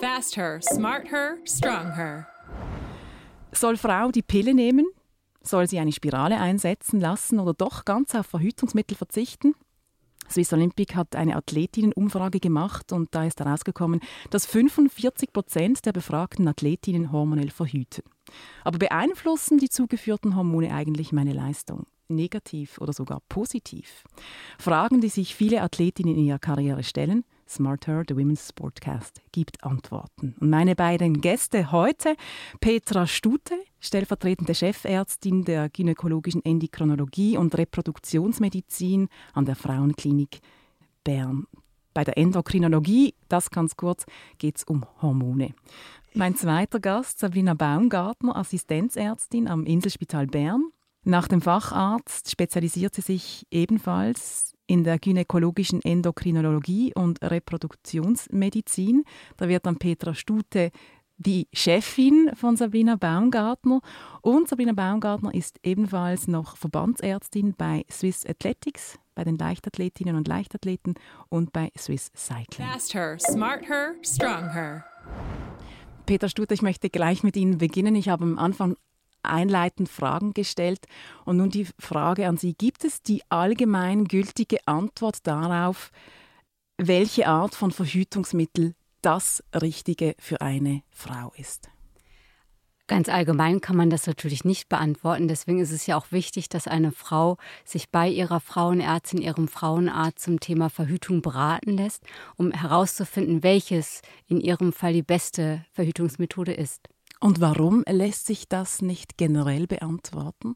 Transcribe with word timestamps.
Fast 0.00 0.36
her, 0.36 0.60
smart 0.62 1.10
her, 1.10 1.38
strong 1.44 1.92
her. 1.94 2.28
Soll 3.52 3.76
Frau 3.76 4.12
die 4.12 4.22
Pille 4.22 4.54
nehmen? 4.54 4.86
Soll 5.42 5.68
sie 5.68 5.80
eine 5.80 5.90
Spirale 5.92 6.38
einsetzen 6.38 7.00
lassen 7.00 7.40
oder 7.40 7.52
doch 7.52 7.84
ganz 7.84 8.14
auf 8.14 8.26
Verhütungsmittel 8.26 8.96
verzichten? 8.96 9.54
Swiss 10.30 10.52
Olympic 10.52 10.94
hat 10.94 11.16
eine 11.16 11.34
Athletinnenumfrage 11.34 12.38
gemacht 12.38 12.92
und 12.92 13.14
da 13.14 13.24
ist 13.24 13.40
herausgekommen, 13.40 14.00
dass 14.30 14.46
45 14.46 15.32
Prozent 15.32 15.84
der 15.84 15.92
befragten 15.92 16.46
Athletinnen 16.46 17.10
hormonell 17.10 17.50
verhüten. 17.50 18.04
Aber 18.62 18.78
beeinflussen 18.78 19.58
die 19.58 19.70
zugeführten 19.70 20.36
Hormone 20.36 20.72
eigentlich 20.72 21.12
meine 21.12 21.32
Leistung? 21.32 21.86
Negativ 22.08 22.78
oder 22.78 22.92
sogar 22.92 23.20
positiv? 23.28 24.04
Fragen, 24.58 25.00
die 25.00 25.08
sich 25.08 25.34
viele 25.34 25.62
Athletinnen 25.62 26.14
in 26.14 26.24
ihrer 26.24 26.38
Karriere 26.38 26.84
stellen. 26.84 27.24
Smarter, 27.48 28.04
the 28.06 28.14
Women's 28.14 28.48
Sportcast, 28.48 29.20
gibt 29.32 29.64
Antworten. 29.64 30.34
Und 30.40 30.50
meine 30.50 30.74
beiden 30.74 31.20
Gäste 31.20 31.72
heute, 31.72 32.16
Petra 32.60 33.06
Stute, 33.06 33.54
stellvertretende 33.80 34.54
Chefärztin 34.54 35.44
der 35.44 35.68
gynäkologischen 35.68 36.44
Endokrinologie 36.44 37.36
und 37.36 37.56
Reproduktionsmedizin 37.56 39.08
an 39.34 39.44
der 39.44 39.56
Frauenklinik 39.56 40.40
Bern. 41.04 41.46
Bei 41.94 42.04
der 42.04 42.18
Endokrinologie, 42.18 43.14
das 43.28 43.50
ganz 43.50 43.76
kurz, 43.76 44.04
geht 44.38 44.58
es 44.58 44.64
um 44.64 44.84
Hormone. 45.02 45.54
Mein 46.14 46.36
zweiter 46.36 46.80
Gast, 46.80 47.18
Sabrina 47.18 47.54
Baumgartner, 47.54 48.36
Assistenzärztin 48.36 49.48
am 49.48 49.64
Inselspital 49.64 50.26
Bern. 50.26 50.70
Nach 51.04 51.28
dem 51.28 51.40
Facharzt 51.40 52.30
spezialisiert 52.30 52.94
sie 52.94 53.00
sich 53.00 53.46
ebenfalls 53.50 54.54
in 54.68 54.84
der 54.84 54.98
gynäkologischen 54.98 55.82
Endokrinologie 55.82 56.92
und 56.94 57.20
Reproduktionsmedizin. 57.22 59.02
Da 59.36 59.48
wird 59.48 59.66
dann 59.66 59.78
Petra 59.78 60.14
Stute 60.14 60.70
die 61.16 61.48
Chefin 61.52 62.30
von 62.34 62.56
Sabrina 62.56 62.94
Baumgartner. 62.94 63.80
Und 64.22 64.48
Sabrina 64.48 64.72
Baumgartner 64.72 65.34
ist 65.34 65.58
ebenfalls 65.64 66.28
noch 66.28 66.56
Verbandsärztin 66.56 67.54
bei 67.56 67.84
Swiss 67.90 68.24
Athletics, 68.24 68.98
bei 69.14 69.24
den 69.24 69.36
Leichtathletinnen 69.36 70.14
und 70.14 70.28
Leichtathleten 70.28 70.94
und 71.28 71.52
bei 71.52 71.72
Swiss 71.76 72.12
Cycling. 72.14 72.68
Fast 72.68 72.94
her, 72.94 73.18
smart 73.18 73.68
her, 73.68 73.94
strong 74.02 74.52
her. 74.52 74.84
Peter 76.06 76.28
Stute, 76.28 76.54
ich 76.54 76.62
möchte 76.62 76.88
gleich 76.88 77.22
mit 77.22 77.36
Ihnen 77.36 77.58
beginnen. 77.58 77.94
Ich 77.96 78.08
habe 78.08 78.24
am 78.24 78.38
Anfang 78.38 78.76
einleitend 79.28 79.88
Fragen 79.88 80.34
gestellt. 80.34 80.86
Und 81.24 81.38
nun 81.38 81.50
die 81.50 81.66
Frage 81.78 82.26
an 82.26 82.36
Sie, 82.36 82.54
gibt 82.54 82.84
es 82.84 83.02
die 83.02 83.22
allgemein 83.28 84.04
gültige 84.04 84.58
Antwort 84.66 85.26
darauf, 85.26 85.90
welche 86.76 87.26
Art 87.26 87.54
von 87.54 87.70
Verhütungsmittel 87.70 88.74
das 89.02 89.42
Richtige 89.54 90.14
für 90.18 90.40
eine 90.40 90.82
Frau 90.90 91.32
ist? 91.36 91.70
Ganz 92.88 93.10
allgemein 93.10 93.60
kann 93.60 93.76
man 93.76 93.90
das 93.90 94.06
natürlich 94.06 94.46
nicht 94.46 94.70
beantworten. 94.70 95.28
Deswegen 95.28 95.60
ist 95.60 95.72
es 95.72 95.86
ja 95.86 95.98
auch 95.98 96.10
wichtig, 96.10 96.48
dass 96.48 96.66
eine 96.66 96.90
Frau 96.90 97.36
sich 97.62 97.90
bei 97.90 98.08
ihrer 98.08 98.40
Frauenärztin, 98.40 99.20
ihrem 99.20 99.46
Frauenarzt 99.46 100.20
zum 100.24 100.40
Thema 100.40 100.70
Verhütung 100.70 101.20
beraten 101.20 101.76
lässt, 101.76 102.02
um 102.36 102.50
herauszufinden, 102.50 103.42
welches 103.42 104.00
in 104.26 104.40
ihrem 104.40 104.72
Fall 104.72 104.94
die 104.94 105.02
beste 105.02 105.66
Verhütungsmethode 105.72 106.54
ist. 106.54 106.88
Und 107.20 107.40
warum 107.40 107.82
lässt 107.88 108.26
sich 108.26 108.48
das 108.48 108.80
nicht 108.80 109.18
generell 109.18 109.66
beantworten? 109.66 110.54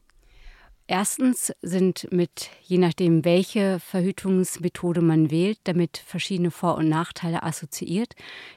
Erstens 0.85 1.53
sind 1.61 2.07
mit, 2.11 2.49
je 2.61 2.77
nachdem, 2.77 3.23
welche 3.23 3.79
Verhütungsmethode 3.79 5.01
man 5.01 5.31
wählt, 5.31 5.57
damit 5.63 5.97
verschiedene 5.97 6.51
Vor- 6.51 6.75
und 6.75 6.89
Nachteile 6.89 7.41
assoziiert, 7.43 8.15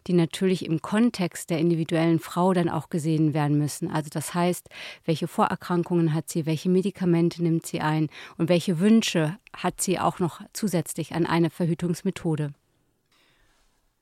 die 0.08 0.12
natürlich 0.12 0.66
im 0.66 0.82
Kontext 0.82 1.50
der 1.50 1.58
individuellen 1.60 2.18
Frau 2.18 2.52
dann 2.52 2.68
auch 2.68 2.90
gesehen 2.90 3.32
werden 3.32 3.58
müssen. 3.58 3.88
Also 3.90 4.10
das 4.10 4.34
heißt, 4.34 4.68
welche 5.04 5.28
Vorerkrankungen 5.28 6.14
hat 6.14 6.28
sie, 6.28 6.46
welche 6.46 6.68
Medikamente 6.68 7.42
nimmt 7.44 7.64
sie 7.64 7.80
ein 7.80 8.08
und 8.38 8.48
welche 8.48 8.80
Wünsche 8.80 9.38
hat 9.56 9.80
sie 9.80 10.00
auch 10.00 10.18
noch 10.18 10.40
zusätzlich 10.52 11.14
an 11.14 11.26
eine 11.26 11.50
Verhütungsmethode. 11.50 12.52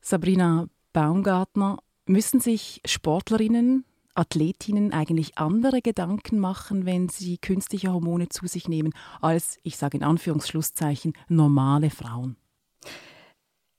Sabrina 0.01 0.67
Baumgartner, 0.95 1.79
müssen 2.07 2.41
sich 2.41 2.81
Sportlerinnen 2.85 3.85
Athletinnen 4.15 4.93
eigentlich 4.93 5.39
andere 5.39 5.83
Gedanken 5.83 6.39
machen, 6.39 6.87
wenn 6.87 7.09
sie 7.09 7.39
künstliche 7.39 7.93
Hormone 7.93 8.29
zu 8.29 8.47
sich 8.47 8.69
nehmen, 8.69 8.93
als, 9.21 9.59
ich 9.63 9.77
sage 9.77 9.97
in 9.97 10.05
Anführungsschlusszeichen, 10.05 11.15
normale 11.29 11.91
Frauen? 11.91 12.37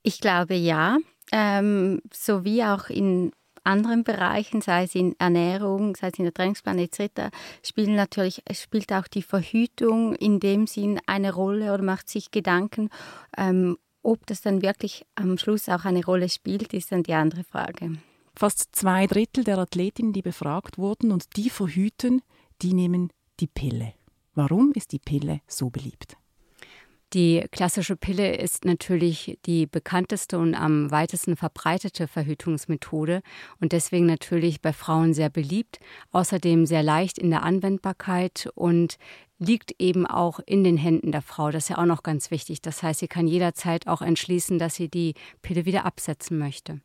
Ich 0.02 0.20
glaube 0.20 0.54
ja, 0.54 0.98
ähm, 1.32 2.00
so 2.12 2.44
wie 2.44 2.62
auch 2.62 2.88
in 2.88 3.32
anderen 3.64 4.04
Bereichen, 4.04 4.60
sei 4.60 4.84
es 4.84 4.94
in 4.94 5.16
Ernährung, 5.18 5.96
sei 5.96 6.08
es 6.08 6.18
in 6.18 6.24
der 6.24 6.32
Trainingsplan 6.32 6.78
etc., 6.78 7.30
spielt 7.64 7.88
natürlich 7.88 8.42
spielt 8.52 8.92
auch 8.92 9.08
die 9.08 9.22
Verhütung 9.22 10.14
in 10.14 10.40
dem 10.40 10.66
Sinn 10.66 11.00
eine 11.06 11.34
Rolle 11.34 11.74
oder 11.74 11.82
macht 11.82 12.08
sich 12.08 12.30
Gedanken. 12.30 12.90
Ähm, 13.36 13.76
ob 14.02 14.24
das 14.26 14.40
dann 14.40 14.62
wirklich 14.62 15.04
am 15.16 15.36
Schluss 15.36 15.68
auch 15.68 15.84
eine 15.84 16.04
Rolle 16.04 16.28
spielt, 16.28 16.72
ist 16.72 16.92
dann 16.92 17.02
die 17.02 17.14
andere 17.14 17.42
Frage. 17.42 17.98
Fast 18.38 18.76
zwei 18.76 19.06
Drittel 19.06 19.44
der 19.44 19.56
Athletinnen, 19.56 20.12
die 20.12 20.20
befragt 20.20 20.76
wurden 20.76 21.10
und 21.10 21.36
die 21.36 21.48
verhüten, 21.48 22.20
die 22.60 22.74
nehmen 22.74 23.10
die 23.40 23.46
Pille. 23.46 23.94
Warum 24.34 24.72
ist 24.74 24.92
die 24.92 24.98
Pille 24.98 25.40
so 25.46 25.70
beliebt? 25.70 26.18
Die 27.14 27.46
klassische 27.50 27.96
Pille 27.96 28.36
ist 28.36 28.66
natürlich 28.66 29.38
die 29.46 29.66
bekannteste 29.66 30.38
und 30.38 30.54
am 30.54 30.90
weitesten 30.90 31.36
verbreitete 31.36 32.08
Verhütungsmethode 32.08 33.22
und 33.58 33.72
deswegen 33.72 34.04
natürlich 34.04 34.60
bei 34.60 34.74
Frauen 34.74 35.14
sehr 35.14 35.30
beliebt, 35.30 35.78
außerdem 36.10 36.66
sehr 36.66 36.82
leicht 36.82 37.16
in 37.16 37.30
der 37.30 37.42
Anwendbarkeit 37.42 38.50
und 38.54 38.96
liegt 39.38 39.80
eben 39.80 40.04
auch 40.04 40.40
in 40.44 40.62
den 40.62 40.76
Händen 40.76 41.10
der 41.10 41.22
Frau. 41.22 41.50
Das 41.50 41.64
ist 41.64 41.68
ja 41.70 41.78
auch 41.78 41.86
noch 41.86 42.02
ganz 42.02 42.30
wichtig. 42.30 42.60
Das 42.60 42.82
heißt, 42.82 43.00
sie 43.00 43.08
kann 43.08 43.26
jederzeit 43.26 43.86
auch 43.86 44.02
entschließen, 44.02 44.58
dass 44.58 44.74
sie 44.74 44.90
die 44.90 45.14
Pille 45.40 45.64
wieder 45.64 45.86
absetzen 45.86 46.38
möchte. 46.38 46.82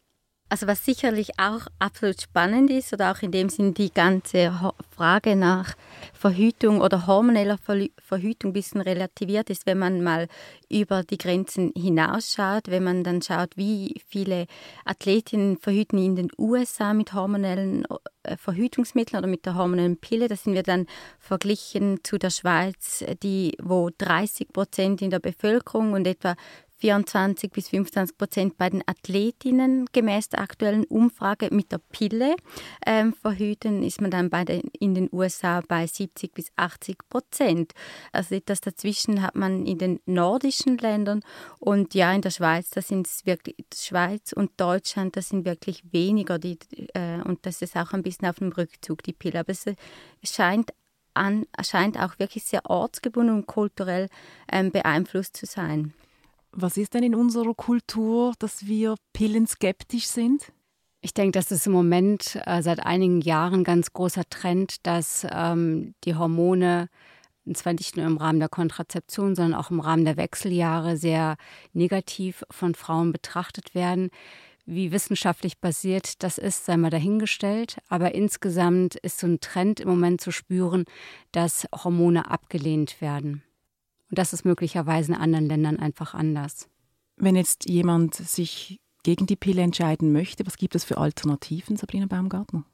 Also 0.51 0.67
was 0.67 0.83
sicherlich 0.83 1.39
auch 1.39 1.67
absolut 1.79 2.21
spannend 2.21 2.69
ist 2.71 2.91
oder 2.91 3.13
auch 3.13 3.21
in 3.21 3.31
dem 3.31 3.47
Sinn 3.47 3.73
die 3.73 3.89
ganze 3.89 4.51
Frage 4.93 5.37
nach 5.37 5.75
Verhütung 6.13 6.81
oder 6.81 7.07
hormoneller 7.07 7.57
Verhütung 7.57 8.49
ein 8.49 8.53
bisschen 8.53 8.81
relativiert 8.81 9.49
ist, 9.49 9.65
wenn 9.65 9.79
man 9.79 10.03
mal 10.03 10.27
über 10.69 11.03
die 11.03 11.17
Grenzen 11.17 11.71
hinausschaut, 11.73 12.67
wenn 12.67 12.83
man 12.83 13.05
dann 13.05 13.21
schaut, 13.21 13.55
wie 13.55 14.01
viele 14.05 14.45
Athletinnen 14.83 15.57
verhüten 15.57 15.97
in 15.97 16.17
den 16.17 16.27
USA 16.37 16.93
mit 16.93 17.13
hormonellen 17.13 17.85
äh, 18.23 18.35
Verhütungsmitteln 18.35 19.19
oder 19.19 19.29
mit 19.29 19.45
der 19.45 19.55
hormonellen 19.55 19.95
Pille. 19.95 20.27
Das 20.27 20.43
sind 20.43 20.53
wir 20.53 20.63
dann 20.63 20.85
verglichen 21.17 22.03
zu 22.03 22.17
der 22.17 22.29
Schweiz, 22.29 23.05
die, 23.23 23.55
wo 23.61 23.89
30 23.97 24.49
Prozent 24.49 25.01
in 25.01 25.11
der 25.11 25.19
Bevölkerung 25.19 25.93
und 25.93 26.05
etwa 26.05 26.35
24 26.81 27.51
bis 27.51 27.69
25 27.69 28.17
Prozent 28.17 28.57
bei 28.57 28.69
den 28.69 28.83
Athletinnen 28.87 29.85
gemäß 29.93 30.29
der 30.29 30.41
aktuellen 30.41 30.83
Umfrage 30.85 31.49
mit 31.51 31.71
der 31.71 31.77
Pille 31.77 32.35
ähm, 32.85 33.13
verhüten, 33.13 33.83
ist 33.83 34.01
man 34.01 34.09
dann 34.09 34.29
bei 34.29 34.43
den, 34.43 34.61
in 34.79 34.95
den 34.95 35.07
USA 35.11 35.61
bei 35.67 35.85
70 35.85 36.33
bis 36.33 36.51
80 36.55 36.97
Prozent. 37.07 37.73
Also 38.11 38.35
etwas 38.35 38.61
dazwischen 38.61 39.21
hat 39.21 39.35
man 39.35 39.65
in 39.65 39.77
den 39.77 39.99
nordischen 40.05 40.77
Ländern 40.79 41.21
und 41.59 41.93
ja 41.93 42.11
in 42.13 42.21
der 42.21 42.31
Schweiz, 42.31 42.71
das 42.71 42.87
sind 42.87 43.07
wirklich 43.25 43.57
Schweiz 43.75 44.33
und 44.33 44.51
Deutschland, 44.57 45.15
das 45.15 45.29
sind 45.29 45.45
wirklich 45.45 45.83
weniger 45.91 46.39
die, 46.39 46.57
äh, 46.93 47.21
und 47.23 47.45
das 47.45 47.61
ist 47.61 47.77
auch 47.77 47.93
ein 47.93 48.01
bisschen 48.01 48.27
auf 48.27 48.37
dem 48.37 48.51
Rückzug 48.51 49.03
die 49.03 49.13
Pille. 49.13 49.39
Aber 49.39 49.51
es 49.51 49.65
scheint 50.23 50.73
an, 51.13 51.45
scheint 51.61 51.99
auch 51.99 52.17
wirklich 52.19 52.43
sehr 52.43 52.65
ortsgebunden 52.69 53.35
und 53.35 53.45
kulturell 53.45 54.07
ähm, 54.51 54.71
beeinflusst 54.71 55.37
zu 55.37 55.45
sein. 55.45 55.93
Was 56.53 56.75
ist 56.77 56.93
denn 56.93 57.03
in 57.03 57.15
unserer 57.15 57.53
Kultur, 57.53 58.33
dass 58.39 58.65
wir 58.67 58.95
pillenskeptisch 59.13 60.07
sind? 60.07 60.51
Ich 60.99 61.13
denke, 61.13 61.31
das 61.31 61.51
ist 61.51 61.65
im 61.65 61.73
Moment 61.73 62.39
äh, 62.45 62.61
seit 62.61 62.85
einigen 62.85 63.21
Jahren 63.21 63.63
ganz 63.63 63.93
großer 63.93 64.23
Trend, 64.29 64.85
dass 64.85 65.25
ähm, 65.31 65.95
die 66.03 66.15
Hormone, 66.15 66.89
und 67.45 67.57
zwar 67.57 67.73
nicht 67.73 67.95
nur 67.95 68.05
im 68.05 68.17
Rahmen 68.17 68.39
der 68.39 68.49
Kontrazeption, 68.49 69.33
sondern 69.33 69.59
auch 69.59 69.71
im 69.71 69.79
Rahmen 69.79 70.05
der 70.05 70.17
Wechseljahre 70.17 70.97
sehr 70.97 71.37
negativ 71.73 72.43
von 72.51 72.75
Frauen 72.75 73.13
betrachtet 73.13 73.73
werden. 73.73 74.09
Wie 74.65 74.91
wissenschaftlich 74.91 75.57
basiert 75.57 76.21
das 76.21 76.37
ist, 76.37 76.65
sei 76.65 76.77
mal 76.77 76.91
dahingestellt. 76.91 77.77
Aber 77.87 78.13
insgesamt 78.13 78.95
ist 78.95 79.19
so 79.19 79.25
ein 79.25 79.39
Trend 79.39 79.79
im 79.79 79.89
Moment 79.89 80.21
zu 80.21 80.31
spüren, 80.31 80.85
dass 81.31 81.67
Hormone 81.73 82.29
abgelehnt 82.29 83.01
werden. 83.01 83.41
Und 84.11 84.17
das 84.17 84.33
ist 84.33 84.43
möglicherweise 84.43 85.13
in 85.13 85.17
anderen 85.17 85.45
Ländern 85.45 85.79
einfach 85.79 86.13
anders. 86.13 86.67
Wenn 87.15 87.37
jetzt 87.37 87.67
jemand 87.67 88.13
sich 88.13 88.81
gegen 89.03 89.25
die 89.25 89.37
Pille 89.37 89.61
entscheiden 89.61 90.11
möchte, 90.11 90.45
was 90.45 90.57
gibt 90.57 90.75
es 90.75 90.83
für 90.83 90.97
Alternativen, 90.97 91.77
Sabrina 91.77 92.07
Baumgartner? 92.07 92.65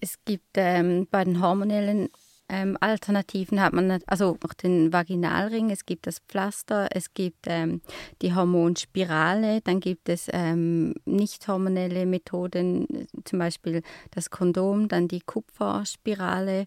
Es 0.00 0.16
gibt 0.24 0.56
ähm, 0.56 1.06
bei 1.10 1.24
den 1.24 1.40
hormonellen 1.40 2.08
ähm, 2.48 2.76
Alternativen 2.80 3.60
hat 3.60 3.72
man, 3.72 4.00
also 4.06 4.38
noch 4.42 4.54
den 4.54 4.92
Vaginalring, 4.92 5.70
es 5.70 5.86
gibt 5.86 6.06
das 6.06 6.20
Pflaster, 6.28 6.88
es 6.92 7.12
gibt 7.12 7.46
ähm, 7.46 7.80
die 8.22 8.34
Hormonspirale, 8.34 9.60
dann 9.62 9.80
gibt 9.80 10.08
es 10.08 10.28
ähm, 10.32 10.94
nicht 11.04 11.46
hormonelle 11.48 12.06
Methoden, 12.06 13.08
zum 13.24 13.38
Beispiel 13.38 13.82
das 14.12 14.30
Kondom, 14.30 14.86
dann 14.88 15.08
die 15.08 15.20
Kupferspirale. 15.20 16.66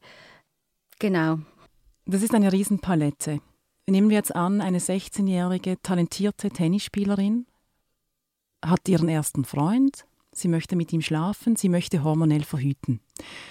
Genau. 0.99 1.39
Das 2.05 2.23
ist 2.23 2.33
eine 2.33 2.51
Riesenpalette. 2.51 3.39
Nehmen 3.89 4.09
wir 4.09 4.17
jetzt 4.17 4.35
an, 4.35 4.61
eine 4.61 4.79
16-jährige 4.79 5.81
talentierte 5.81 6.51
Tennisspielerin 6.51 7.47
hat 8.63 8.87
ihren 8.87 9.09
ersten 9.09 9.45
Freund, 9.45 10.05
sie 10.31 10.47
möchte 10.47 10.75
mit 10.75 10.93
ihm 10.93 11.01
schlafen, 11.01 11.55
sie 11.55 11.69
möchte 11.69 12.03
hormonell 12.03 12.43
verhüten. 12.43 12.99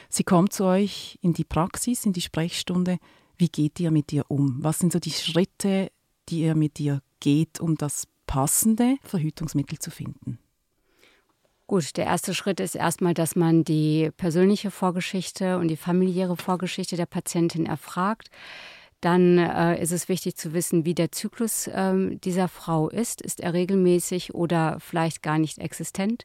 Sie 0.08 0.22
kommt 0.22 0.52
zu 0.52 0.64
euch 0.64 1.18
in 1.22 1.32
die 1.32 1.44
Praxis, 1.44 2.04
in 2.04 2.12
die 2.12 2.20
Sprechstunde. 2.20 2.98
Wie 3.36 3.48
geht 3.48 3.80
ihr 3.80 3.90
mit 3.90 4.12
ihr 4.12 4.24
um? 4.28 4.58
Was 4.62 4.78
sind 4.78 4.92
so 4.92 5.00
die 5.00 5.10
Schritte, 5.10 5.90
die 6.28 6.42
ihr 6.42 6.54
mit 6.54 6.78
ihr 6.78 7.02
geht, 7.20 7.58
um 7.58 7.76
das 7.76 8.06
passende 8.26 8.96
Verhütungsmittel 9.02 9.78
zu 9.78 9.90
finden? 9.90 10.38
Gut, 11.66 11.96
der 11.96 12.06
erste 12.06 12.32
Schritt 12.32 12.60
ist 12.60 12.76
erstmal, 12.76 13.12
dass 13.12 13.34
man 13.34 13.64
die 13.64 14.10
persönliche 14.16 14.70
Vorgeschichte 14.70 15.58
und 15.58 15.68
die 15.68 15.76
familiäre 15.76 16.36
Vorgeschichte 16.36 16.96
der 16.96 17.06
Patientin 17.06 17.66
erfragt. 17.66 18.30
Dann 19.00 19.38
äh, 19.38 19.80
ist 19.80 19.92
es 19.92 20.08
wichtig 20.08 20.36
zu 20.36 20.54
wissen, 20.54 20.84
wie 20.84 20.94
der 20.94 21.12
Zyklus 21.12 21.68
äh, 21.68 22.16
dieser 22.16 22.48
Frau 22.48 22.88
ist. 22.88 23.22
Ist 23.22 23.40
er 23.40 23.52
regelmäßig 23.52 24.34
oder 24.34 24.78
vielleicht 24.80 25.22
gar 25.22 25.38
nicht 25.38 25.58
existent? 25.58 26.24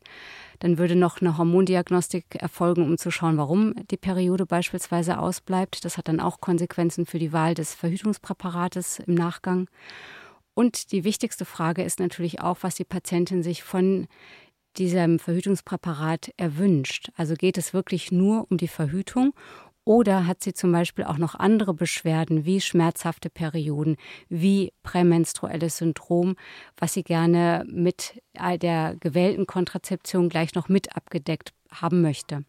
Dann 0.58 0.80
würde 0.80 0.96
noch 0.96 1.22
eine 1.22 1.38
Hormondiagnostik 1.38 2.36
erfolgen, 2.36 2.84
um 2.84 2.98
zu 2.98 3.12
schauen, 3.12 3.38
warum 3.38 3.76
die 3.92 3.98
Periode 3.98 4.48
beispielsweise 4.48 5.20
ausbleibt. 5.20 5.86
Das 5.86 5.98
hat 5.98 6.08
dann 6.08 6.20
auch 6.20 6.40
Konsequenzen 6.40 7.06
für 7.06 7.20
die 7.20 7.32
Wahl 7.32 7.54
des 7.54 7.76
Verhütungspräparates 7.76 9.00
im 9.00 9.14
Nachgang. 9.14 9.68
Und 10.56 10.92
die 10.92 11.04
wichtigste 11.04 11.46
Frage 11.46 11.84
ist 11.84 12.00
natürlich 12.00 12.42
auch, 12.42 12.58
was 12.62 12.76
die 12.76 12.86
Patientin 12.86 13.44
sich 13.44 13.64
von 13.64 14.08
diesem 14.78 15.20
Verhütungspräparat 15.20 16.32
erwünscht. 16.38 17.12
Also 17.16 17.36
geht 17.36 17.60
es 17.60 17.74
wirklich 17.74 18.12
nur 18.12 18.48
um 18.50 18.58
die 18.58 18.68
Verhütung 18.68 19.34
oder 19.86 20.28
hat 20.28 20.44
sie 20.44 20.54
zum 20.54 20.72
Beispiel 20.72 21.06
auch 21.06 21.18
noch 21.18 21.36
andere 21.36 21.74
Beschwerden 21.74 22.46
wie 22.46 22.62
schmerzhafte 22.62 23.30
Perioden, 23.30 23.98
wie 24.30 24.72
prämenstruelles 24.84 25.78
Syndrom, 25.78 26.36
was 26.78 26.94
sie 26.94 27.04
gerne 27.04 27.66
mit 27.68 28.22
der 28.36 28.96
gewählten 29.00 29.46
Kontrazeption 29.46 30.30
gleich 30.30 30.56
noch 30.56 30.70
mit 30.70 30.96
abgedeckt 30.96 31.54
haben 31.72 32.02
möchte. 32.02 32.46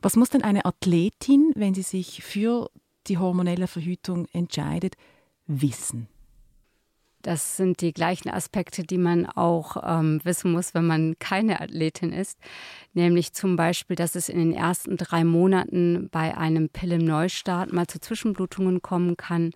Was 0.00 0.14
muss 0.14 0.30
denn 0.30 0.44
eine 0.44 0.64
Athletin, 0.64 1.52
wenn 1.56 1.74
sie 1.74 1.82
sich 1.82 2.22
für 2.22 2.70
die 3.08 3.18
hormonelle 3.18 3.66
Verhütung 3.66 4.26
entscheidet, 4.32 4.94
wissen? 5.46 6.08
Das 7.22 7.56
sind 7.56 7.80
die 7.80 7.92
gleichen 7.92 8.30
Aspekte, 8.30 8.84
die 8.84 8.98
man 8.98 9.26
auch 9.26 9.76
ähm, 9.84 10.20
wissen 10.22 10.52
muss, 10.52 10.72
wenn 10.74 10.86
man 10.86 11.18
keine 11.18 11.60
Athletin 11.60 12.12
ist. 12.12 12.38
Nämlich 12.94 13.32
zum 13.32 13.56
Beispiel, 13.56 13.96
dass 13.96 14.14
es 14.14 14.28
in 14.28 14.38
den 14.38 14.52
ersten 14.52 14.96
drei 14.96 15.24
Monaten 15.24 16.08
bei 16.10 16.36
einem 16.36 16.68
Pillenneustart 16.68 17.72
mal 17.72 17.86
zu 17.88 18.00
Zwischenblutungen 18.00 18.82
kommen 18.82 19.16
kann, 19.16 19.50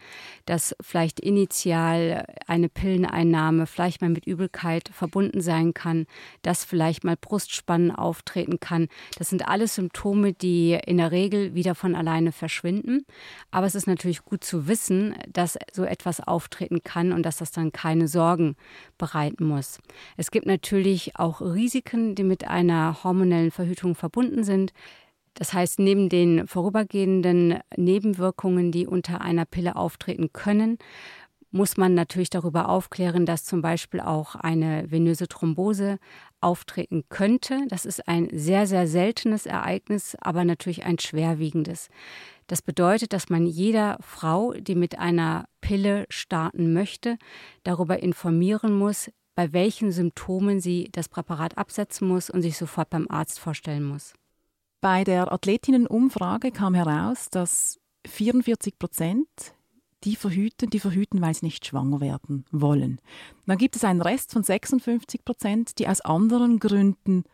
dass 0.44 0.75
vielleicht 0.81 1.20
initial 1.20 2.26
eine 2.47 2.69
Pilleneinnahme 2.69 3.67
vielleicht 3.67 4.00
mal 4.00 4.11
mit 4.11 4.26
Übelkeit 4.26 4.91
verbunden 4.93 5.41
sein 5.41 5.73
kann, 5.73 6.06
dass 6.43 6.64
vielleicht 6.64 7.05
mal 7.05 7.17
Brustspannen 7.17 7.93
auftreten 7.93 8.59
kann. 8.59 8.88
Das 9.19 9.31
sind 9.31 9.47
alles 9.47 9.76
Symptome, 9.76 10.32
die 10.32 10.79
in 10.85 10.97
der 10.99 11.12
Regel 11.12 11.55
wieder 11.55 11.75
von 11.75 11.94
alleine 11.94 12.32
verschwinden. 12.32 13.05
Aber 13.53 13.67
es 13.67 13.75
ist 13.76 13.87
natürlich 13.87 14.25
gut 14.25 14.43
zu 14.43 14.67
wissen, 14.67 15.14
dass 15.32 15.59
so 15.73 15.85
etwas 15.85 16.20
auftreten 16.20 16.82
kann 16.82 17.12
und 17.12 17.23
dass 17.23 17.37
das 17.37 17.51
dann 17.52 17.72
keine 17.72 18.08
Sorgen 18.08 18.56
bereiten 18.99 19.44
muss. 19.44 19.78
Es 20.16 20.31
gibt 20.31 20.46
natürlich 20.46 21.16
auch 21.16 21.40
Risiken, 21.40 22.14
die 22.14 22.25
mit 22.25 22.49
einer 22.49 23.04
hormonellen 23.04 23.50
Verhütung 23.50 23.94
verbunden 23.94 24.44
sind. 24.44 24.72
Das 25.34 25.52
heißt, 25.52 25.78
neben 25.78 26.08
den 26.08 26.46
vorübergehenden 26.46 27.60
Nebenwirkungen, 27.76 28.70
die 28.70 28.87
unter 28.87 29.22
einer 29.22 29.46
Pille 29.46 29.76
auftreten 29.76 30.32
können, 30.32 30.78
muss 31.52 31.76
man 31.76 31.94
natürlich 31.94 32.31
darüber 32.31 32.69
aufklären, 32.70 33.26
dass 33.26 33.44
zum 33.44 33.60
Beispiel 33.60 34.00
auch 34.00 34.34
eine 34.34 34.90
venöse 34.90 35.28
Thrombose 35.28 35.99
auftreten 36.40 37.04
könnte. 37.10 37.66
Das 37.69 37.84
ist 37.84 38.08
ein 38.08 38.28
sehr, 38.32 38.66
sehr 38.66 38.88
seltenes 38.88 39.46
Ereignis, 39.46 40.16
aber 40.20 40.44
natürlich 40.44 40.84
ein 40.84 40.99
schwerwiegendes. 40.99 41.88
Das 42.46 42.62
bedeutet, 42.62 43.12
dass 43.12 43.28
man 43.28 43.46
jeder 43.46 43.99
Frau, 44.00 44.52
die 44.54 44.75
mit 44.75 44.99
einer 44.99 45.44
Pille 45.73 46.05
starten 46.11 46.75
möchte, 46.75 47.17
darüber 47.63 48.03
informieren 48.03 48.77
muss, 48.77 49.11
bei 49.35 49.55
welchen 49.55 49.91
Symptomen 49.91 50.61
sie 50.61 50.91
das 50.93 51.09
Präparat 51.09 51.57
absetzen 51.57 52.07
muss 52.07 52.29
und 52.29 52.43
sich 52.43 52.59
sofort 52.59 52.91
beim 52.91 53.07
Arzt 53.09 53.41
vorstellen 53.41 53.83
muss. 53.83 54.13
Bei 54.83 55.03
der 55.03 55.33
Athletinnenumfrage 55.33 56.51
kam 56.51 56.75
heraus, 56.75 57.31
dass 57.31 57.81
44 58.07 58.79
Prozent 58.79 59.27
die 60.05 60.15
verhüten, 60.15 60.69
die 60.69 60.79
verhüten, 60.79 61.23
weil 61.23 61.33
sie 61.33 61.47
nicht 61.47 61.65
schwanger 61.65 62.03
werden 62.03 62.45
wollen. 62.51 63.01
Dann 63.47 63.57
gibt 63.57 63.75
es 63.75 63.85
einen 63.85 64.03
Rest 64.03 64.31
von 64.31 64.43
56 64.43 65.25
Prozent, 65.25 65.79
die 65.79 65.89
aus 65.89 66.03
anderen 66.03 66.59
Gründen 66.59 67.25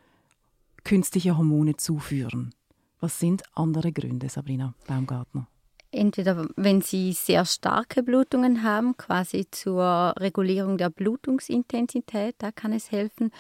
künstliche 0.85 1.37
Hormone 1.37 1.77
zuführen. 1.77 2.55
Was 3.01 3.19
sind 3.19 3.43
andere 3.55 3.91
Gründe, 3.91 4.29
Sabrina 4.29 4.75
Baumgartner? 4.87 5.49
Entweder 5.91 6.47
wenn 6.57 6.83
sie 6.83 7.13
sehr 7.13 7.47
starke 7.47 8.03
Blutungen 8.03 8.63
haben, 8.63 8.97
quasi 8.99 9.47
zur 9.51 10.15
Regulierung 10.19 10.77
der 10.77 10.91
Blutungsintensität, 10.91 12.35
da 12.39 12.53
kann 12.53 12.73
es 12.73 12.93
helfen. 12.93 13.31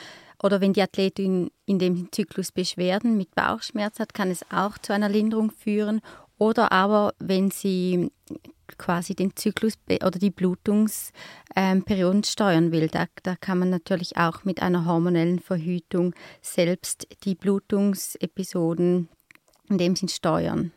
Oder 0.43 0.61
wenn 0.61 0.73
die 0.73 0.81
Athletin 0.81 1.50
in 1.67 1.79
dem 1.79 2.11
Zyklus 2.11 2.50
Beschwerden 2.50 3.19
mit 3.19 3.35
Bauchschmerz 3.35 3.99
hat, 3.99 4.15
kann 4.15 4.31
es 4.31 4.47
auch 4.50 4.79
zu 4.79 4.95
einer 4.95 5.11
Linderung 5.11 5.50
führen. 5.50 6.00
Oder 6.39 6.73
aber 6.73 7.12
wenn 7.19 7.50
sie 7.50 8.11
quasi 8.79 9.15
den 9.15 9.37
Zyklus 9.37 9.75
oder 9.91 10.19
die 10.19 10.31
Blutungsperioden 10.31 12.19
ähm, 12.19 12.25
steuern 12.25 12.73
will, 12.73 12.89
da, 12.89 13.06
da 13.23 13.37
kann 13.37 13.59
man 13.59 13.71
natürlich 13.71 14.17
auch 14.17 14.45
mit 14.45 14.62
einer 14.62 14.87
hormonellen 14.87 15.41
Verhütung 15.41 16.15
selbst 16.41 17.06
die 17.25 17.35
Blutungsepisoden 17.35 19.09
in 19.69 19.79
dem 19.79 19.97
Sinn 19.97 20.09
steuern. 20.09 20.73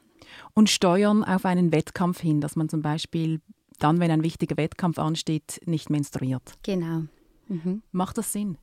Und 0.53 0.69
steuern 0.69 1.24
auf 1.24 1.45
einen 1.45 1.71
Wettkampf 1.71 2.19
hin, 2.19 2.42
dass 2.42 2.56
man 2.56 2.69
zum 2.69 2.81
Beispiel 2.81 3.42
dann, 3.80 4.00
wenn 4.00 4.12
ein 4.12 4.24
wichtiger 4.24 4.57
Wettkampf 4.57 5.00
ansteht, 5.00 5.62
nicht 5.65 5.89
menstruiert. 5.89 6.53
Genau. 6.63 7.03
Mhm. 7.48 7.81
Macht 7.92 8.18
das 8.18 8.31
Sinn? 8.31 8.57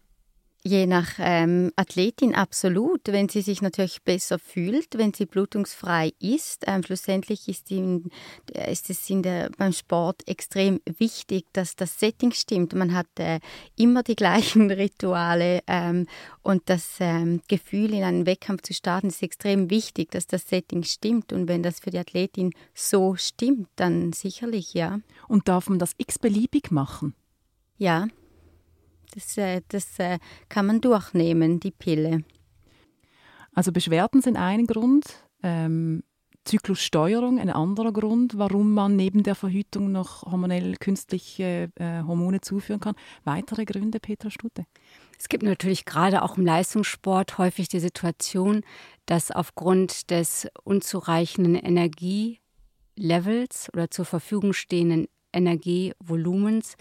Je 0.64 0.86
nach 0.86 1.14
ähm, 1.18 1.70
Athletin 1.76 2.34
absolut. 2.34 3.02
Wenn 3.06 3.28
sie 3.28 3.42
sich 3.42 3.62
natürlich 3.62 4.02
besser 4.02 4.40
fühlt, 4.40 4.98
wenn 4.98 5.14
sie 5.14 5.24
blutungsfrei 5.24 6.12
ist, 6.18 6.64
ähm, 6.66 6.82
schlussendlich 6.82 7.48
ist, 7.48 7.70
die, 7.70 8.02
ist 8.68 8.90
es 8.90 9.08
in 9.08 9.22
der, 9.22 9.50
beim 9.56 9.72
Sport 9.72 10.26
extrem 10.26 10.80
wichtig, 10.98 11.46
dass 11.52 11.76
das 11.76 12.00
Setting 12.00 12.32
stimmt. 12.32 12.74
Man 12.74 12.92
hat 12.92 13.06
äh, 13.20 13.38
immer 13.76 14.02
die 14.02 14.16
gleichen 14.16 14.70
Rituale 14.70 15.60
ähm, 15.68 16.06
und 16.42 16.62
das 16.66 16.96
ähm, 16.98 17.40
Gefühl, 17.46 17.94
in 17.94 18.02
einen 18.02 18.26
Wettkampf 18.26 18.62
zu 18.62 18.74
starten, 18.74 19.08
ist 19.08 19.22
extrem 19.22 19.70
wichtig, 19.70 20.10
dass 20.10 20.26
das 20.26 20.48
Setting 20.48 20.82
stimmt. 20.82 21.32
Und 21.32 21.46
wenn 21.46 21.62
das 21.62 21.78
für 21.78 21.90
die 21.90 21.98
Athletin 21.98 22.52
so 22.74 23.14
stimmt, 23.14 23.68
dann 23.76 24.12
sicherlich 24.12 24.74
ja. 24.74 24.98
Und 25.28 25.46
darf 25.46 25.68
man 25.68 25.78
das 25.78 25.92
x-beliebig 25.98 26.72
machen? 26.72 27.14
Ja, 27.78 28.08
das, 29.14 29.36
äh, 29.36 29.62
das 29.68 29.98
äh, 29.98 30.18
kann 30.48 30.66
man 30.66 30.80
durchnehmen, 30.80 31.60
die 31.60 31.70
Pille. 31.70 32.24
Also 33.54 33.72
Beschwerden 33.72 34.20
sind 34.20 34.36
ein 34.36 34.66
Grund, 34.66 35.04
ähm, 35.42 36.02
Zyklussteuerung 36.44 37.38
ein 37.38 37.50
anderer 37.50 37.92
Grund, 37.92 38.38
warum 38.38 38.72
man 38.72 38.96
neben 38.96 39.22
der 39.22 39.34
Verhütung 39.34 39.92
noch 39.92 40.22
hormonell 40.22 40.76
künstliche 40.76 41.70
äh, 41.76 42.02
Hormone 42.02 42.40
zuführen 42.40 42.80
kann. 42.80 42.94
Weitere 43.24 43.66
Gründe, 43.66 44.00
Petra 44.00 44.30
Stute? 44.30 44.64
Es 45.18 45.28
gibt 45.28 45.42
natürlich 45.42 45.84
gerade 45.84 46.22
auch 46.22 46.38
im 46.38 46.46
Leistungssport 46.46 47.36
häufig 47.36 47.68
die 47.68 47.80
Situation, 47.80 48.62
dass 49.04 49.30
aufgrund 49.30 50.10
des 50.10 50.48
unzureichenden 50.64 51.54
Energielevels 51.54 53.68
oder 53.74 53.90
zur 53.90 54.06
Verfügung 54.06 54.54
stehenden 54.54 55.06
Energievolumens 55.32 56.76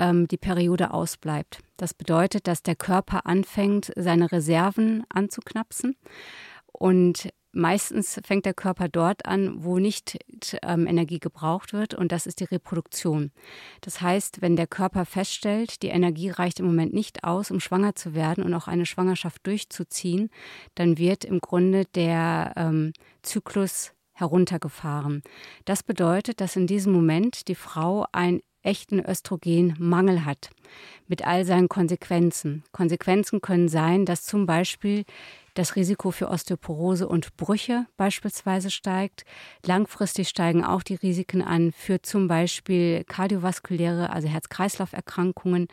ähm, 0.00 0.26
die 0.26 0.36
Periode 0.36 0.92
ausbleibt. 0.92 1.60
Das 1.76 1.94
bedeutet, 1.94 2.48
dass 2.48 2.64
der 2.64 2.74
Körper 2.74 3.26
anfängt, 3.26 3.92
seine 3.94 4.32
Reserven 4.32 5.04
anzuknapsen 5.08 5.96
und 6.72 7.30
Meistens 7.52 8.20
fängt 8.24 8.46
der 8.46 8.54
Körper 8.54 8.88
dort 8.88 9.26
an, 9.26 9.64
wo 9.64 9.80
nicht 9.80 10.16
ähm, 10.62 10.86
Energie 10.86 11.18
gebraucht 11.18 11.72
wird, 11.72 11.94
und 11.94 12.12
das 12.12 12.26
ist 12.26 12.38
die 12.38 12.44
Reproduktion. 12.44 13.32
Das 13.80 14.00
heißt, 14.00 14.40
wenn 14.40 14.54
der 14.54 14.68
Körper 14.68 15.04
feststellt, 15.04 15.82
die 15.82 15.88
Energie 15.88 16.30
reicht 16.30 16.60
im 16.60 16.66
Moment 16.66 16.94
nicht 16.94 17.24
aus, 17.24 17.50
um 17.50 17.58
schwanger 17.58 17.96
zu 17.96 18.14
werden 18.14 18.44
und 18.44 18.54
auch 18.54 18.68
eine 18.68 18.86
Schwangerschaft 18.86 19.44
durchzuziehen, 19.48 20.30
dann 20.76 20.96
wird 20.96 21.24
im 21.24 21.40
Grunde 21.40 21.86
der 21.86 22.52
ähm, 22.56 22.92
Zyklus 23.22 23.94
heruntergefahren. 24.12 25.22
Das 25.64 25.82
bedeutet, 25.82 26.40
dass 26.40 26.54
in 26.54 26.68
diesem 26.68 26.92
Moment 26.92 27.48
die 27.48 27.56
Frau 27.56 28.06
einen 28.12 28.42
echten 28.62 29.00
Östrogenmangel 29.00 30.24
hat, 30.24 30.50
mit 31.08 31.26
all 31.26 31.44
seinen 31.44 31.68
Konsequenzen. 31.68 32.64
Konsequenzen 32.72 33.40
können 33.40 33.68
sein, 33.68 34.04
dass 34.04 34.24
zum 34.24 34.46
Beispiel 34.46 35.04
das 35.54 35.76
Risiko 35.76 36.10
für 36.10 36.28
Osteoporose 36.28 37.08
und 37.08 37.36
Brüche 37.36 37.86
beispielsweise 37.96 38.70
steigt. 38.70 39.24
Langfristig 39.64 40.28
steigen 40.28 40.64
auch 40.64 40.82
die 40.82 40.94
Risiken 40.94 41.42
an 41.42 41.72
für 41.72 42.02
zum 42.02 42.28
Beispiel 42.28 43.04
kardiovaskuläre, 43.04 44.10
also 44.10 44.28
Herz-Kreislauf-Erkrankungen 44.28 45.68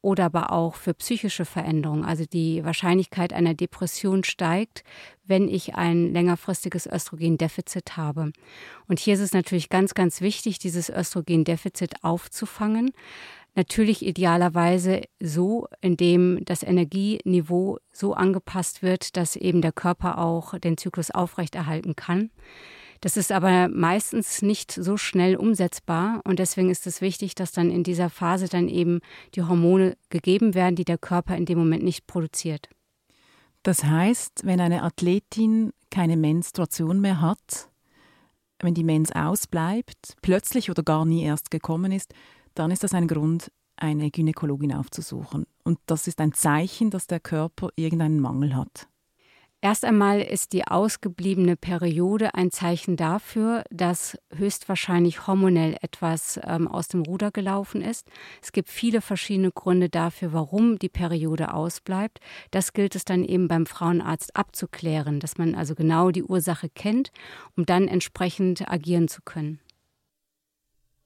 oder 0.00 0.26
aber 0.26 0.52
auch 0.52 0.74
für 0.74 0.94
psychische 0.94 1.44
Veränderungen. 1.44 2.04
Also 2.04 2.24
die 2.24 2.64
Wahrscheinlichkeit 2.64 3.32
einer 3.32 3.54
Depression 3.54 4.24
steigt, 4.24 4.84
wenn 5.24 5.48
ich 5.48 5.74
ein 5.74 6.12
längerfristiges 6.12 6.86
Östrogendefizit 6.86 7.96
habe. 7.96 8.32
Und 8.86 8.98
hier 8.98 9.14
ist 9.14 9.20
es 9.20 9.32
natürlich 9.32 9.68
ganz, 9.68 9.94
ganz 9.94 10.20
wichtig, 10.20 10.58
dieses 10.58 10.88
Östrogendefizit 10.88 12.04
aufzufangen. 12.04 12.92
Natürlich 13.54 14.06
idealerweise 14.06 15.02
so, 15.18 15.66
indem 15.80 16.44
das 16.44 16.62
Energieniveau 16.62 17.78
so 17.92 18.14
angepasst 18.14 18.82
wird, 18.82 19.16
dass 19.16 19.34
eben 19.34 19.62
der 19.62 19.72
Körper 19.72 20.18
auch 20.18 20.56
den 20.58 20.76
Zyklus 20.76 21.10
aufrechterhalten 21.10 21.96
kann. 21.96 22.30
Das 23.00 23.16
ist 23.16 23.30
aber 23.30 23.68
meistens 23.68 24.42
nicht 24.42 24.72
so 24.72 24.96
schnell 24.96 25.36
umsetzbar 25.36 26.20
und 26.24 26.38
deswegen 26.38 26.70
ist 26.70 26.86
es 26.86 27.00
wichtig, 27.00 27.34
dass 27.34 27.52
dann 27.52 27.70
in 27.70 27.84
dieser 27.84 28.10
Phase 28.10 28.48
dann 28.48 28.68
eben 28.68 29.00
die 29.34 29.42
Hormone 29.42 29.96
gegeben 30.10 30.54
werden, 30.54 30.74
die 30.76 30.84
der 30.84 30.98
Körper 30.98 31.36
in 31.36 31.46
dem 31.46 31.58
Moment 31.58 31.84
nicht 31.84 32.06
produziert. 32.06 32.68
Das 33.62 33.84
heißt, 33.84 34.42
wenn 34.44 34.60
eine 34.60 34.82
Athletin 34.82 35.72
keine 35.90 36.16
Menstruation 36.16 37.00
mehr 37.00 37.20
hat, 37.20 37.68
wenn 38.60 38.74
die 38.74 38.84
Mens 38.84 39.12
ausbleibt, 39.12 40.16
plötzlich 40.22 40.70
oder 40.70 40.82
gar 40.82 41.04
nie 41.04 41.22
erst 41.22 41.50
gekommen 41.50 41.92
ist, 41.92 42.12
dann 42.54 42.70
ist 42.70 42.82
das 42.82 42.94
ein 42.94 43.06
Grund, 43.06 43.52
eine 43.76 44.10
Gynäkologin 44.10 44.72
aufzusuchen. 44.74 45.46
Und 45.62 45.78
das 45.86 46.08
ist 46.08 46.20
ein 46.20 46.32
Zeichen, 46.32 46.90
dass 46.90 47.06
der 47.06 47.20
Körper 47.20 47.68
irgendeinen 47.76 48.20
Mangel 48.20 48.56
hat. 48.56 48.88
Erst 49.60 49.84
einmal 49.84 50.20
ist 50.20 50.52
die 50.52 50.68
ausgebliebene 50.68 51.56
Periode 51.56 52.32
ein 52.34 52.52
Zeichen 52.52 52.96
dafür, 52.96 53.64
dass 53.70 54.16
höchstwahrscheinlich 54.32 55.26
hormonell 55.26 55.76
etwas 55.82 56.38
ähm, 56.44 56.68
aus 56.68 56.86
dem 56.86 57.02
Ruder 57.02 57.32
gelaufen 57.32 57.82
ist. 57.82 58.06
Es 58.40 58.52
gibt 58.52 58.68
viele 58.68 59.00
verschiedene 59.00 59.50
Gründe 59.50 59.88
dafür, 59.88 60.32
warum 60.32 60.78
die 60.78 60.88
Periode 60.88 61.52
ausbleibt. 61.54 62.20
Das 62.52 62.72
gilt 62.72 62.94
es 62.94 63.04
dann 63.04 63.24
eben 63.24 63.48
beim 63.48 63.66
Frauenarzt 63.66 64.36
abzuklären, 64.36 65.18
dass 65.18 65.38
man 65.38 65.56
also 65.56 65.74
genau 65.74 66.12
die 66.12 66.22
Ursache 66.22 66.68
kennt, 66.68 67.10
um 67.56 67.66
dann 67.66 67.88
entsprechend 67.88 68.70
agieren 68.70 69.08
zu 69.08 69.22
können. 69.22 69.58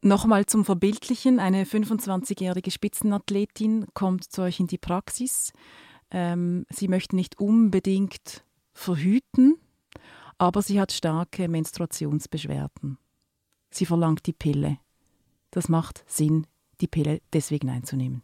Nochmal 0.03 0.45
zum 0.45 0.67
Verbildlichen. 0.67 1.39
Eine 1.39 1.65
25-jährige 1.65 2.71
Spitzenathletin 2.71 3.87
kommt 3.95 4.31
zu 4.31 4.43
euch 4.43 4.61
in 4.61 4.67
die 4.67 4.77
Praxis 4.77 5.53
ähm, 6.13 6.67
sie 6.69 6.89
möchte 6.89 7.17
nicht 7.17 7.41
unbedingt 7.41 8.45
verhüten, 8.73 9.57
aber 10.39 10.63
sie 10.63 10.81
hat 10.81 10.93
starke 10.93 11.49
Menstruationsbeschwerden. 11.49 12.99
Sie 13.71 13.87
verlangt 13.87 14.27
die 14.27 14.33
Pille. 14.33 14.79
Das 15.51 15.69
macht 15.69 16.05
Sinn, 16.07 16.47
die 16.81 16.87
Pille 16.87 17.21
deswegen 17.33 17.71
einzunehmen. 17.71 18.23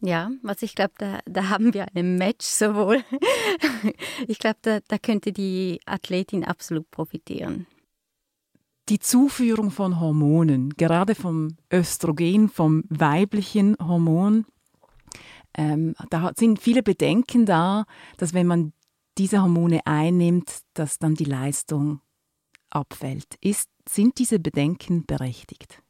Ja, 0.00 0.30
was 0.42 0.62
ich 0.62 0.74
glaube, 0.74 0.92
da, 0.98 1.20
da 1.24 1.48
haben 1.48 1.72
wir 1.72 1.86
ein 1.94 2.16
Match 2.16 2.44
sowohl. 2.44 3.02
ich 4.28 4.38
glaube, 4.38 4.58
da, 4.62 4.80
da 4.86 4.98
könnte 4.98 5.32
die 5.32 5.80
Athletin 5.86 6.44
absolut 6.44 6.90
profitieren. 6.90 7.66
Die 8.90 8.98
Zuführung 8.98 9.70
von 9.70 9.98
Hormonen, 9.98 10.70
gerade 10.76 11.14
vom 11.14 11.56
Östrogen, 11.72 12.50
vom 12.50 12.84
weiblichen 12.90 13.76
Hormon, 13.78 14.44
ähm, 15.56 15.94
da 16.10 16.32
sind 16.36 16.60
viele 16.60 16.82
Bedenken 16.82 17.46
da, 17.46 17.84
dass 18.16 18.34
wenn 18.34 18.46
man 18.46 18.72
diese 19.18 19.42
Hormone 19.42 19.80
einnimmt, 19.86 20.62
dass 20.74 20.98
dann 20.98 21.14
die 21.14 21.24
Leistung 21.24 22.00
abfällt. 22.70 23.36
Ist, 23.40 23.68
sind 23.88 24.18
diese 24.18 24.38
Bedenken 24.38 25.06
berechtigt? 25.06 25.82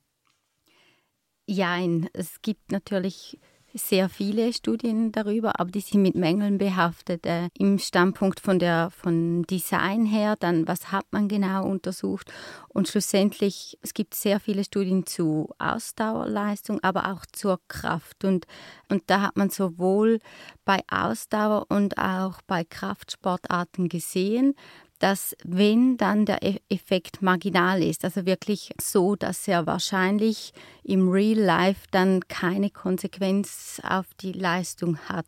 Ja, 1.47 1.78
es 2.12 2.40
gibt 2.42 2.73
natürlich 2.73 3.38
sehr 3.75 4.09
viele 4.09 4.52
Studien 4.52 5.11
darüber, 5.11 5.59
aber 5.59 5.71
die 5.71 5.81
sind 5.81 6.02
mit 6.02 6.14
Mängeln 6.14 6.59
behaftet. 6.59 7.26
Äh, 7.26 7.49
Im 7.59 7.78
Standpunkt 7.78 8.40
von 8.40 8.59
der 8.59 8.90
von 8.90 9.43
Design 9.43 10.07
her, 10.07 10.37
dann 10.38 10.66
was 10.69 10.93
hat 10.93 11.07
man 11.11 11.28
genau 11.28 11.66
untersucht 11.66 12.33
und 12.69 12.88
schlussendlich 12.88 13.76
es 13.83 13.93
gibt 13.93 14.14
sehr 14.14 14.38
viele 14.38 14.64
Studien 14.64 15.07
zu 15.07 15.50
Ausdauerleistung, 15.59 16.78
aber 16.83 17.12
auch 17.12 17.26
zur 17.33 17.61
Kraft 17.69 18.25
und 18.25 18.47
und 18.88 19.02
da 19.09 19.23
hat 19.23 19.37
man 19.37 19.50
sowohl 19.50 20.21
bei 20.64 20.81
Ausdauer 20.88 21.66
und 21.69 21.99
auch 21.99 22.40
bei 22.47 22.64
Kraftsportarten 22.64 23.88
gesehen, 23.88 24.54
dass 24.99 25.37
wenn 25.45 25.97
dann 25.97 26.27
der 26.27 26.43
e-, 26.43 26.61
Effekt 26.69 27.23
marginal 27.23 27.83
ist, 27.83 28.05
also 28.05 28.27
wirklich 28.27 28.73
so, 28.81 29.17
dass 29.17 29.47
er 29.49 29.67
wahrscheinlich 29.67 30.53
im 30.83 31.09
Real 31.09 31.39
Life 31.39 31.87
dann 31.91 32.21
keine 32.29 32.71
Konsequenz 32.71 33.81
auf 33.83 34.07
die 34.21 34.33
Leistung 34.33 34.99
hat. 35.09 35.27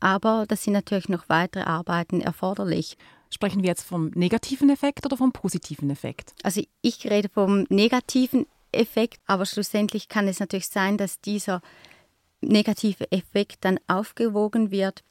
Aber 0.00 0.46
da 0.48 0.56
sind 0.56 0.72
natürlich 0.72 1.08
noch 1.08 1.28
weitere 1.28 1.64
Arbeiten 1.64 2.20
erforderlich. 2.20 2.96
Sprechen 3.30 3.62
wir 3.62 3.68
jetzt 3.68 3.84
vom 3.84 4.10
negativen 4.14 4.68
Effekt 4.68 5.06
oder 5.06 5.16
vom 5.16 5.32
positiven 5.32 5.90
Effekt? 5.90 6.34
Also 6.42 6.62
ich 6.82 7.08
rede 7.08 7.28
vom 7.28 7.66
negativen 7.70 8.46
Effekt, 8.72 9.20
aber 9.26 9.46
schlussendlich 9.46 10.08
kann 10.08 10.28
es 10.28 10.40
natürlich 10.40 10.68
sein, 10.68 10.98
dass 10.98 11.20
dieser 11.20 11.60
negative 12.42 13.10
Effekt 13.12 13.64
dann 13.64 13.78
aufgewogen 13.86 14.70
wird 14.70 15.02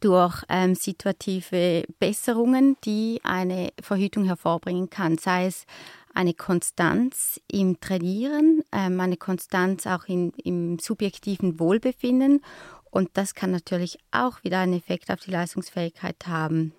durch 0.00 0.42
ähm, 0.48 0.74
situative 0.74 1.84
Besserungen, 1.98 2.76
die 2.84 3.20
eine 3.22 3.70
Verhütung 3.82 4.24
hervorbringen 4.24 4.90
kann, 4.90 5.18
sei 5.18 5.46
es 5.46 5.66
eine 6.14 6.34
Konstanz 6.34 7.40
im 7.50 7.80
Trainieren, 7.80 8.62
ähm, 8.72 9.00
eine 9.00 9.16
Konstanz 9.16 9.86
auch 9.86 10.06
in, 10.06 10.32
im 10.44 10.78
subjektiven 10.78 11.60
Wohlbefinden 11.60 12.42
und 12.90 13.10
das 13.14 13.34
kann 13.34 13.52
natürlich 13.52 13.98
auch 14.10 14.42
wieder 14.42 14.58
einen 14.58 14.74
Effekt 14.74 15.10
auf 15.10 15.20
die 15.20 15.30
Leistungsfähigkeit 15.30 16.26
haben. 16.26 16.72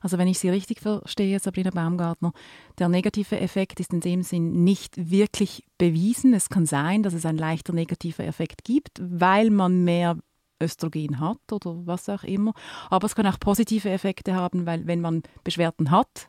Also 0.00 0.18
wenn 0.18 0.28
ich 0.28 0.38
Sie 0.38 0.48
richtig 0.48 0.80
verstehe, 0.80 1.38
Sabrina 1.38 1.70
Baumgartner, 1.70 2.32
der 2.78 2.88
negative 2.88 3.38
Effekt 3.38 3.80
ist 3.80 3.92
in 3.92 4.00
dem 4.00 4.22
Sinn 4.22 4.64
nicht 4.64 5.10
wirklich 5.10 5.64
bewiesen. 5.76 6.34
Es 6.34 6.48
kann 6.48 6.66
sein, 6.66 7.02
dass 7.02 7.14
es 7.14 7.26
ein 7.26 7.36
leichter 7.36 7.72
negativer 7.72 8.24
Effekt 8.24 8.64
gibt, 8.64 9.00
weil 9.00 9.50
man 9.50 9.84
mehr 9.84 10.16
Östrogen 10.60 11.20
hat 11.20 11.52
oder 11.52 11.86
was 11.86 12.08
auch 12.08 12.24
immer. 12.24 12.52
Aber 12.90 13.06
es 13.06 13.14
kann 13.14 13.26
auch 13.26 13.40
positive 13.40 13.90
Effekte 13.90 14.34
haben, 14.34 14.66
weil 14.66 14.86
wenn 14.86 15.00
man 15.00 15.22
Beschwerden 15.44 15.90
hat, 15.90 16.28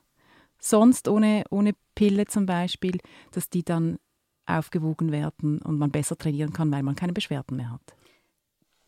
sonst 0.60 1.08
ohne, 1.08 1.44
ohne 1.50 1.74
Pille 1.96 2.26
zum 2.26 2.46
Beispiel, 2.46 3.00
dass 3.32 3.50
die 3.50 3.64
dann 3.64 3.98
aufgewogen 4.46 5.12
werden 5.12 5.62
und 5.62 5.78
man 5.78 5.92
besser 5.92 6.18
trainieren 6.18 6.54
kann, 6.54 6.72
weil 6.72 6.84
man 6.84 6.96
keine 6.96 7.14
Beschwerden 7.14 7.58
mehr 7.58 7.72
hat. 7.72 7.96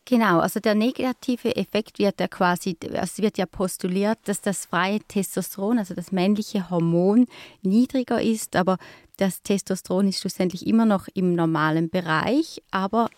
Genau, 0.04 0.40
also 0.40 0.58
der 0.58 0.74
negative 0.74 1.54
Effekt 1.54 2.00
wird 2.00 2.18
ja 2.18 2.26
quasi, 2.26 2.76
es 2.92 3.18
wird 3.18 3.38
ja 3.38 3.46
postuliert, 3.46 4.18
dass 4.24 4.40
das 4.40 4.66
freie 4.66 4.98
Testosteron, 4.98 5.78
also 5.78 5.94
das 5.94 6.10
männliche 6.10 6.70
Hormon, 6.70 7.28
niedriger 7.62 8.20
ist, 8.20 8.56
aber 8.56 8.78
das 9.16 9.42
Testosteron 9.42 10.08
ist 10.08 10.20
schlussendlich 10.20 10.66
immer 10.66 10.86
noch 10.86 11.06
im 11.14 11.36
normalen 11.36 11.88
Bereich, 11.88 12.60
aber 12.72 13.10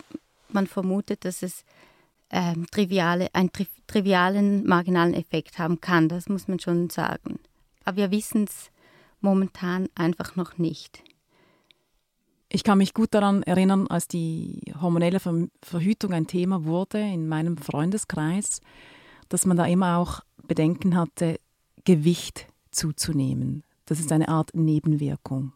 man 0.51 0.67
vermutet, 0.67 1.25
dass 1.25 1.43
es 1.43 1.65
ähm, 2.31 2.67
triviale, 2.71 3.29
einen 3.35 3.53
tri 3.53 3.67
trivialen, 3.87 4.67
marginalen 4.67 5.15
Effekt 5.15 5.59
haben 5.59 5.81
kann. 5.81 6.09
Das 6.09 6.29
muss 6.29 6.49
man 6.49 6.59
schon 6.59 6.89
sagen. 6.89 7.39
Aber 7.85 7.99
wir 7.99 8.11
wissen 8.11 8.45
es 8.45 8.71
momentan 9.21 9.89
einfach 9.95 10.37
noch 10.37 10.57
nicht. 10.57 11.03
Ich 12.49 12.63
kann 12.63 12.79
mich 12.79 12.95
gut 12.95 13.15
daran 13.15 13.43
erinnern, 13.43 13.89
als 13.89 14.07
die 14.07 14.61
hormonelle 14.81 15.21
Ver 15.21 15.49
Verhütung 15.63 16.13
ein 16.13 16.27
Thema 16.27 16.65
wurde 16.65 17.01
in 17.01 17.27
meinem 17.29 17.57
Freundeskreis, 17.57 18.61
dass 19.29 19.45
man 19.45 19.57
da 19.57 19.67
immer 19.67 19.99
auch 19.99 20.21
Bedenken 20.47 20.97
hatte, 20.97 21.41
Gewicht 21.85 22.47
zuzunehmen. 22.71 23.65
Das 23.87 24.01
ist 24.01 24.13
eine 24.13 24.29
Art 24.29 24.55
Nebenwirkung. 24.55 25.53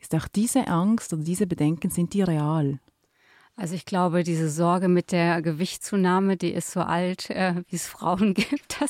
Ist 0.00 0.14
auch 0.14 0.28
diese 0.28 0.68
Angst 0.68 1.12
oder 1.12 1.22
diese 1.22 1.46
Bedenken, 1.46 1.90
sind 1.90 2.14
die 2.14 2.22
real? 2.22 2.80
Also 3.58 3.74
ich 3.74 3.84
glaube, 3.84 4.22
diese 4.22 4.48
Sorge 4.48 4.86
mit 4.86 5.10
der 5.10 5.42
Gewichtszunahme, 5.42 6.36
die 6.36 6.52
ist 6.52 6.70
so 6.70 6.80
alt, 6.80 7.28
äh, 7.30 7.54
wie 7.68 7.74
es 7.74 7.88
Frauen 7.88 8.34
gibt. 8.34 8.80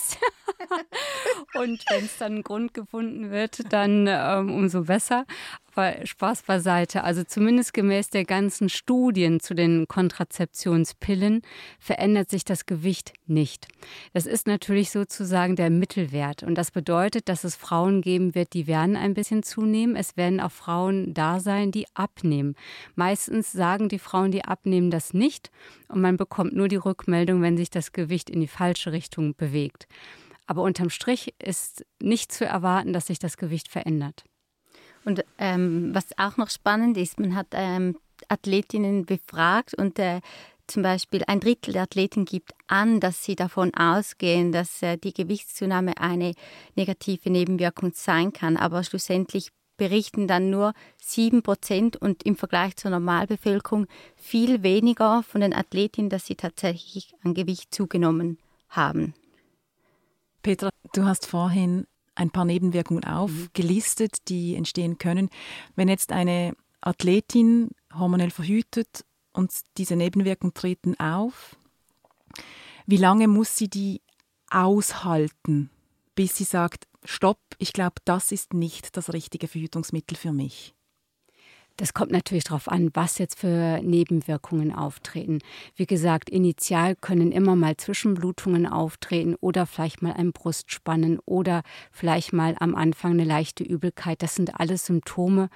Und 1.55 1.83
wenn 1.89 2.05
es 2.05 2.19
dann 2.19 2.33
einen 2.33 2.43
Grund 2.43 2.75
gefunden 2.75 3.31
wird, 3.31 3.73
dann 3.73 4.07
ähm, 4.07 4.55
umso 4.55 4.83
besser. 4.83 5.25
Spaß 6.05 6.43
beiseite. 6.43 7.05
Also 7.05 7.25
zumindest 7.25 7.73
gemäß 7.75 8.11
der 8.11 8.25
ganzen 8.25 8.69
Studien 8.69 9.41
zu 9.41 9.55
den 9.55 9.87
Kontrazeptionspillen 9.89 11.43
verändert 11.79 12.31
sich 12.31 12.45
das 12.45 12.67
Gewicht 12.67 13.13
nicht. 13.27 13.69
Das 14.13 14.27
ist 14.27 14.47
natürlich 14.47 14.91
sozusagen 14.91 15.57
der 15.57 15.71
Mittelwert. 15.71 16.43
Und 16.43 16.57
das 16.57 16.71
bedeutet, 16.71 17.29
dass 17.29 17.45
es 17.45 17.57
Frauen 17.57 18.03
geben 18.03 18.35
wird, 18.35 18.53
die 18.53 18.67
werden 18.67 18.97
ein 18.97 19.15
bisschen 19.15 19.43
zunehmen. 19.43 19.97
Es 19.97 20.17
werden 20.17 20.41
auch 20.41 20.53
Frauen 20.53 21.15
da 21.15 21.41
sein, 21.41 21.71
die 21.71 21.87
abnehmen. 21.95 22.55
Meistens 22.95 23.53
sagen 23.53 23.89
die 23.89 23.99
Frauen, 23.99 24.31
die 24.31 24.45
abnehmen, 24.45 24.91
das 24.91 25.15
nicht. 25.15 25.51
Und 25.89 26.01
man 26.01 26.17
bekommt 26.17 26.55
nur 26.55 26.69
die 26.69 26.77
Rückmeldung, 26.77 27.43
wenn 27.43 27.57
sich 27.57 27.71
das 27.71 27.93
Gewicht 27.93 28.31
in 28.31 28.41
die 28.41 28.49
falsche 28.49 28.93
Richtung 28.93 29.35
bewegt. 29.35 29.87
Aber 30.47 30.63
unterm 30.63 30.89
Strich 30.91 31.35
ist 31.39 31.85
nicht 32.03 32.33
zu 32.33 32.47
erwarten, 32.47 32.93
dass 32.95 33.07
sich 33.09 33.19
das 33.19 33.37
Gewicht 33.37 33.69
verändert. 33.69 34.25
Und 35.05 35.25
ähm, 35.39 35.95
was 35.95 36.07
auch 36.19 36.37
noch 36.37 36.51
spannend 36.51 36.97
ist, 36.97 37.19
man 37.19 37.35
hat 37.35 37.49
ähm, 37.53 37.97
Athletinnen 38.29 39.07
befragt 39.07 39.75
und 39.75 39.99
äh, 39.99 40.21
zum 40.67 40.83
Beispiel 40.83 41.25
ein 41.27 41.41
Drittel 41.41 41.73
der 41.73 41.83
Athleten 41.83 42.25
gibt 42.25 42.53
an, 42.67 43.01
dass 43.01 43.25
sie 43.25 43.37
davon 43.37 43.75
ausgehen, 43.75 44.53
dass 44.53 44.83
äh, 44.83 44.99
die 44.99 45.15
Gewichtszunahme 45.15 45.97
eine 45.99 46.35
negative 46.77 47.31
Nebenwirkung 47.31 47.93
sein 47.95 48.33
kann. 48.33 48.57
Aber 48.57 48.85
schlussendlich 48.85 49.49
berichten 49.79 50.29
dann 50.29 50.51
nur 50.51 50.75
sieben 51.01 51.43
Prozent 51.43 51.97
und 51.97 52.25
im 52.25 52.37
Vergleich 52.37 52.77
zur 52.77 52.91
Normalbevölkerung 52.91 53.87
viel 54.17 54.63
weniger 54.63 55.23
von 55.23 55.41
den 55.41 55.55
Athletinnen, 55.55 56.11
dass 56.11 56.27
sie 56.27 56.35
tatsächlich 56.35 57.15
an 57.23 57.33
Gewicht 57.33 57.75
zugenommen 57.75 58.39
haben. 58.69 59.15
Petra, 60.43 60.69
du 60.93 61.05
hast 61.05 61.27
vorhin 61.27 61.87
ein 62.19 62.31
paar 62.31 62.45
Nebenwirkungen 62.45 63.05
aufgelistet, 63.05 64.29
die 64.29 64.57
entstehen 64.57 64.99
können. 64.99 65.31
Wenn 65.77 65.89
jetzt 65.89 66.13
eine 66.13 66.55
Athletin 66.81 67.71
hormonell 67.97 68.31
verhütet 68.31 69.05
und 69.33 69.53
diese 69.77 69.95
Nebenwirkungen 69.97 70.53
treten 70.53 70.99
auf, 70.99 71.57
wie 72.87 72.97
lange 72.97 73.29
muss 73.29 73.57
sie 73.57 73.69
die 73.69 74.01
aushalten, 74.51 75.71
bis 76.15 76.37
sie 76.37 76.45
sagt, 76.45 76.89
stopp, 77.05 77.39
ich 77.59 77.73
glaube, 77.73 77.97
das 78.05 78.33
ist 78.33 78.53
nicht 78.53 78.97
das 78.97 79.13
richtige 79.13 79.47
Verhütungsmittel 79.47 80.17
für 80.17 80.33
mich? 80.33 80.75
Das 81.79 81.95
kommt 81.95 82.11
natürlich 82.11 82.43
darauf 82.43 82.67
an, 82.67 82.91
was 82.95 83.19
jetzt 83.19 83.39
für 83.39 83.81
Nebenwirkungen 83.85 84.75
auftreten. 84.75 85.39
Wie 85.77 85.87
gesagt, 85.87 86.29
initial 86.29 86.97
können 86.97 87.31
immer 87.31 87.55
mal 87.55 87.77
Zwischenblutungen 87.77 88.67
auftreten 88.67 89.37
oder 89.41 89.65
vielleicht 89.65 90.03
mal 90.03 90.13
ein 90.13 90.33
Brustspannen 90.33 91.21
oder 91.25 91.63
vielleicht 91.93 92.33
mal 92.33 92.57
am 92.59 92.75
Anfang 92.75 93.13
eine 93.13 93.23
leichte 93.23 93.63
Übelkeit. 93.63 94.25
Das 94.25 94.35
sind 94.35 94.59
alles 94.59 94.87
Symptome, 94.87 95.51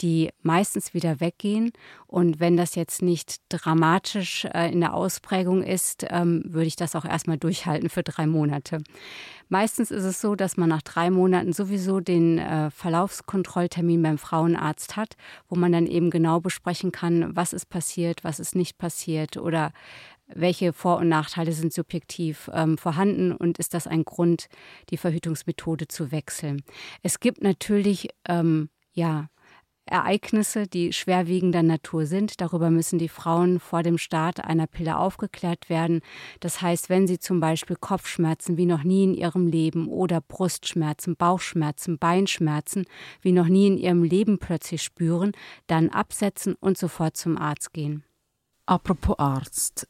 die 0.00 0.30
meistens 0.42 0.94
wieder 0.94 1.20
weggehen. 1.20 1.72
Und 2.06 2.40
wenn 2.40 2.56
das 2.56 2.74
jetzt 2.74 3.02
nicht 3.02 3.36
dramatisch 3.48 4.44
äh, 4.46 4.70
in 4.72 4.80
der 4.80 4.94
Ausprägung 4.94 5.62
ist, 5.62 6.06
ähm, 6.10 6.42
würde 6.46 6.66
ich 6.66 6.76
das 6.76 6.96
auch 6.96 7.04
erstmal 7.04 7.38
durchhalten 7.38 7.88
für 7.88 8.02
drei 8.02 8.26
Monate. 8.26 8.82
Meistens 9.48 9.90
ist 9.90 10.04
es 10.04 10.20
so, 10.20 10.34
dass 10.34 10.56
man 10.56 10.68
nach 10.68 10.82
drei 10.82 11.10
Monaten 11.10 11.52
sowieso 11.52 12.00
den 12.00 12.38
äh, 12.38 12.70
Verlaufskontrolltermin 12.70 14.02
beim 14.02 14.18
Frauenarzt 14.18 14.96
hat, 14.96 15.16
wo 15.48 15.56
man 15.56 15.72
dann 15.72 15.86
eben 15.86 16.10
genau 16.10 16.40
besprechen 16.40 16.92
kann, 16.92 17.36
was 17.36 17.52
ist 17.52 17.66
passiert, 17.66 18.24
was 18.24 18.40
ist 18.40 18.54
nicht 18.54 18.78
passiert 18.78 19.36
oder 19.36 19.72
welche 20.26 20.72
Vor- 20.72 20.98
und 20.98 21.08
Nachteile 21.08 21.52
sind 21.52 21.72
subjektiv 21.72 22.50
ähm, 22.52 22.78
vorhanden 22.78 23.32
und 23.32 23.58
ist 23.58 23.74
das 23.74 23.86
ein 23.86 24.04
Grund, 24.04 24.48
die 24.90 24.96
Verhütungsmethode 24.96 25.88
zu 25.88 26.10
wechseln. 26.10 26.62
Es 27.02 27.20
gibt 27.20 27.42
natürlich 27.42 28.08
ähm, 28.26 28.70
ja 28.92 29.28
Ereignisse, 29.86 30.66
die 30.66 30.92
schwerwiegender 30.92 31.62
Natur 31.62 32.06
sind. 32.06 32.40
Darüber 32.40 32.70
müssen 32.70 32.98
die 32.98 33.08
Frauen 33.08 33.60
vor 33.60 33.82
dem 33.82 33.98
Start 33.98 34.42
einer 34.42 34.66
Pille 34.66 34.98
aufgeklärt 34.98 35.68
werden. 35.68 36.00
Das 36.40 36.62
heißt, 36.62 36.88
wenn 36.88 37.06
sie 37.06 37.18
zum 37.18 37.40
Beispiel 37.40 37.76
Kopfschmerzen 37.76 38.56
wie 38.56 38.66
noch 38.66 38.82
nie 38.82 39.04
in 39.04 39.14
ihrem 39.14 39.46
Leben 39.46 39.88
oder 39.88 40.20
Brustschmerzen, 40.20 41.16
Bauchschmerzen, 41.16 41.98
Beinschmerzen 41.98 42.86
wie 43.20 43.32
noch 43.32 43.48
nie 43.48 43.66
in 43.66 43.78
ihrem 43.78 44.02
Leben 44.02 44.38
plötzlich 44.38 44.82
spüren, 44.82 45.32
dann 45.66 45.90
absetzen 45.90 46.54
und 46.58 46.78
sofort 46.78 47.16
zum 47.16 47.36
Arzt 47.36 47.72
gehen. 47.72 48.04
Apropos 48.66 49.18
Arzt. 49.18 49.86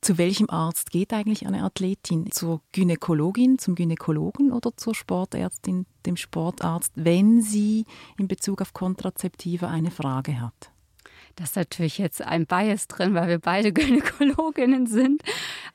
Zu 0.00 0.16
welchem 0.16 0.48
Arzt 0.48 0.90
geht 0.90 1.12
eigentlich 1.12 1.46
eine 1.46 1.64
Athletin? 1.64 2.30
Zur 2.30 2.62
Gynäkologin, 2.72 3.58
zum 3.58 3.74
Gynäkologen 3.74 4.52
oder 4.52 4.76
zur 4.76 4.94
Sportärztin, 4.94 5.86
dem 6.06 6.16
Sportarzt, 6.16 6.92
wenn 6.94 7.42
sie 7.42 7.84
in 8.16 8.28
Bezug 8.28 8.62
auf 8.62 8.72
Kontrazeptiva 8.72 9.68
eine 9.68 9.90
Frage 9.90 10.40
hat? 10.40 10.70
Das 11.34 11.50
ist 11.50 11.56
natürlich 11.56 11.98
jetzt 11.98 12.20
ein 12.20 12.46
Bias 12.46 12.88
drin, 12.88 13.14
weil 13.14 13.28
wir 13.28 13.38
beide 13.38 13.72
Gynäkologinnen 13.72 14.86
sind. 14.86 15.22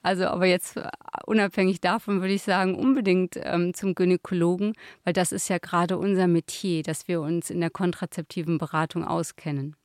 Also, 0.02 0.26
aber 0.26 0.46
jetzt 0.46 0.78
äh, 0.78 0.90
unabhängig 1.26 1.80
davon 1.80 2.22
würde 2.22 2.34
ich 2.34 2.44
sagen, 2.44 2.76
unbedingt 2.76 3.38
ähm, 3.42 3.74
zum 3.74 3.96
Gynäkologen, 3.96 4.74
weil 5.04 5.14
das 5.14 5.32
ist 5.32 5.50
ja 5.50 5.58
gerade 5.58 5.98
unser 5.98 6.28
Metier, 6.28 6.84
dass 6.84 7.08
wir 7.08 7.22
uns 7.22 7.50
in 7.50 7.62
der 7.62 7.70
kontrazeptiven 7.70 8.58
Beratung 8.58 9.06
auskennen. 9.06 9.76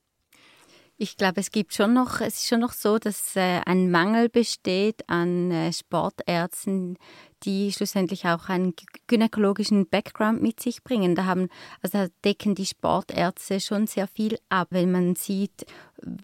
Ich 1.01 1.15
glaube, 1.15 1.39
es 1.39 1.51
gibt 1.51 1.73
schon 1.73 1.93
noch, 1.93 2.19
es 2.19 2.39
ist 2.39 2.47
schon 2.49 2.59
noch 2.59 2.73
so, 2.73 2.99
dass 2.99 3.37
äh, 3.37 3.61
ein 3.65 3.89
Mangel 3.89 4.27
besteht 4.27 5.07
an 5.07 5.49
äh, 5.49 5.71
Sportärzten, 5.71 6.97
die 7.43 7.71
schlussendlich 7.71 8.25
auch 8.25 8.49
einen 8.49 8.73
gynäkologischen 9.07 9.87
Background 9.87 10.41
mit 10.41 10.59
sich 10.59 10.83
bringen. 10.83 11.15
Da 11.15 11.25
haben, 11.25 11.49
also 11.81 11.99
da 11.99 12.07
decken 12.23 12.55
die 12.55 12.65
Sportärzte 12.65 13.59
schon 13.59 13.87
sehr 13.87 14.07
viel 14.07 14.37
ab, 14.49 14.67
wenn 14.71 14.91
man 14.91 15.15
sieht, 15.15 15.65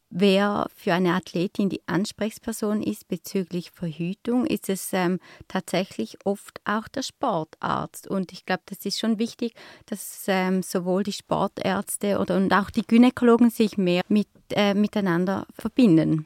wer 0.10 0.67
für 0.75 0.93
eine 0.93 1.13
Athletin 1.13 1.69
die 1.69 1.82
Ansprechperson 1.88 2.82
ist 2.82 3.08
bezüglich 3.08 3.71
Verhütung, 3.71 4.45
ist 4.45 4.69
es 4.69 4.91
ähm, 4.93 5.19
tatsächlich 5.47 6.17
oft 6.25 6.62
auch 6.65 6.88
der 6.88 7.04
Sportarzt. 7.04 8.08
Und 8.08 8.32
ich 8.32 8.45
glaube, 8.45 8.63
das 8.65 8.86
ist 8.86 8.99
schon 8.99 9.19
wichtig, 9.19 9.54
dass 9.86 10.25
ähm, 10.28 10.63
sowohl 10.63 11.04
die 11.04 11.13
Sportärzte 11.13 12.19
oder 12.19 12.38
und 12.38 12.54
auch 12.54 12.69
die 12.69 12.86
Gynäkologen 12.86 13.49
sich 13.49 13.78
mehr 13.78 14.04
mit, 14.08 14.28
äh, 14.51 14.73
miteinander 14.73 15.47
verbinden. 15.54 16.25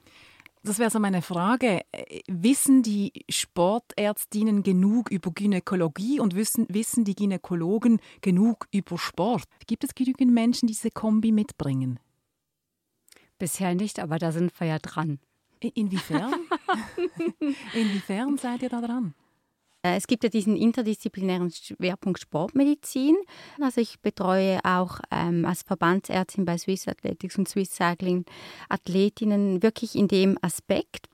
Das 0.63 0.77
wäre 0.77 0.89
so 0.89 0.99
meine 0.99 1.21
Frage. 1.21 1.81
Wissen 2.27 2.83
die 2.83 3.13
Sportärztinnen 3.29 4.61
genug 4.61 5.09
über 5.09 5.31
Gynäkologie 5.31 6.19
und 6.19 6.35
wissen, 6.35 6.65
wissen 6.69 7.05
die 7.05 7.15
Gynäkologen 7.15 7.99
genug 8.21 8.67
über 8.71 8.97
Sport? 8.97 9.43
Gibt 9.67 9.85
es 9.85 9.95
genügend 9.95 10.33
Menschen, 10.33 10.67
die 10.67 10.73
diese 10.73 10.91
Kombi 10.91 11.31
mitbringen? 11.31 11.99
Bisher 13.37 13.73
nicht, 13.73 13.99
aber 13.99 14.19
da 14.19 14.33
sind 14.33 14.57
wir 14.59 14.67
ja 14.67 14.79
dran. 14.79 15.19
Inwiefern? 15.61 16.35
Inwiefern 17.73 18.37
seid 18.37 18.61
ihr 18.61 18.69
da 18.69 18.81
dran? 18.81 19.13
Äh, 19.81 19.95
es 19.95 20.07
gibt 20.07 20.23
ja 20.23 20.29
diesen 20.29 20.55
interdisziplinären 20.55 21.51
Schwerpunkt 21.51 22.19
Sportmedizin. 22.19 23.15
Also 23.61 23.81
ich 23.81 23.99
betreue 24.01 24.59
auch 24.63 24.99
ähm, 25.11 25.45
als 25.45 25.63
Verbandsärztin 25.63 26.45
bei 26.45 26.57
Swiss 26.57 26.87
Athletics 26.87 27.37
und 27.37 27.47
Swiss 27.47 27.71
Cycling 27.71 28.25
Athletinnen 28.69 29.63
wirklich 29.63 29.95
in 29.95 30.07
dem 30.07 30.37
Aspekt. 30.41 31.07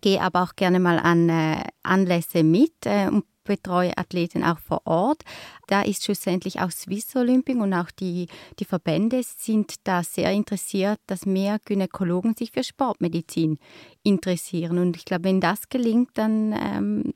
Gehe 0.00 0.20
aber 0.20 0.42
auch 0.42 0.56
gerne 0.56 0.80
mal 0.80 0.98
an 0.98 1.28
äh, 1.28 1.64
Anlässe 1.82 2.42
mit 2.42 2.74
äh, 2.84 3.08
und 3.08 3.24
betreue 3.44 3.96
Athleten 3.96 4.42
auch 4.42 4.58
vor 4.58 4.82
Ort. 4.86 5.22
Da 5.66 5.82
ist 5.82 6.04
schlussendlich 6.04 6.60
auch 6.60 6.70
Swiss 6.70 7.14
Olympic 7.14 7.58
und 7.58 7.74
auch 7.74 7.90
die, 7.90 8.26
die 8.58 8.64
Verbände 8.64 9.20
sind 9.22 9.74
da 9.84 10.02
sehr 10.02 10.32
interessiert, 10.32 10.98
dass 11.06 11.26
mehr 11.26 11.58
Gynäkologen 11.64 12.34
sich 12.34 12.52
für 12.52 12.64
Sportmedizin 12.64 13.58
interessieren. 14.02 14.78
Und 14.78 14.96
ich 14.96 15.04
glaube, 15.04 15.24
wenn 15.24 15.40
das 15.40 15.68
gelingt, 15.68 16.10
dann 16.14 16.52
ähm, 16.52 17.14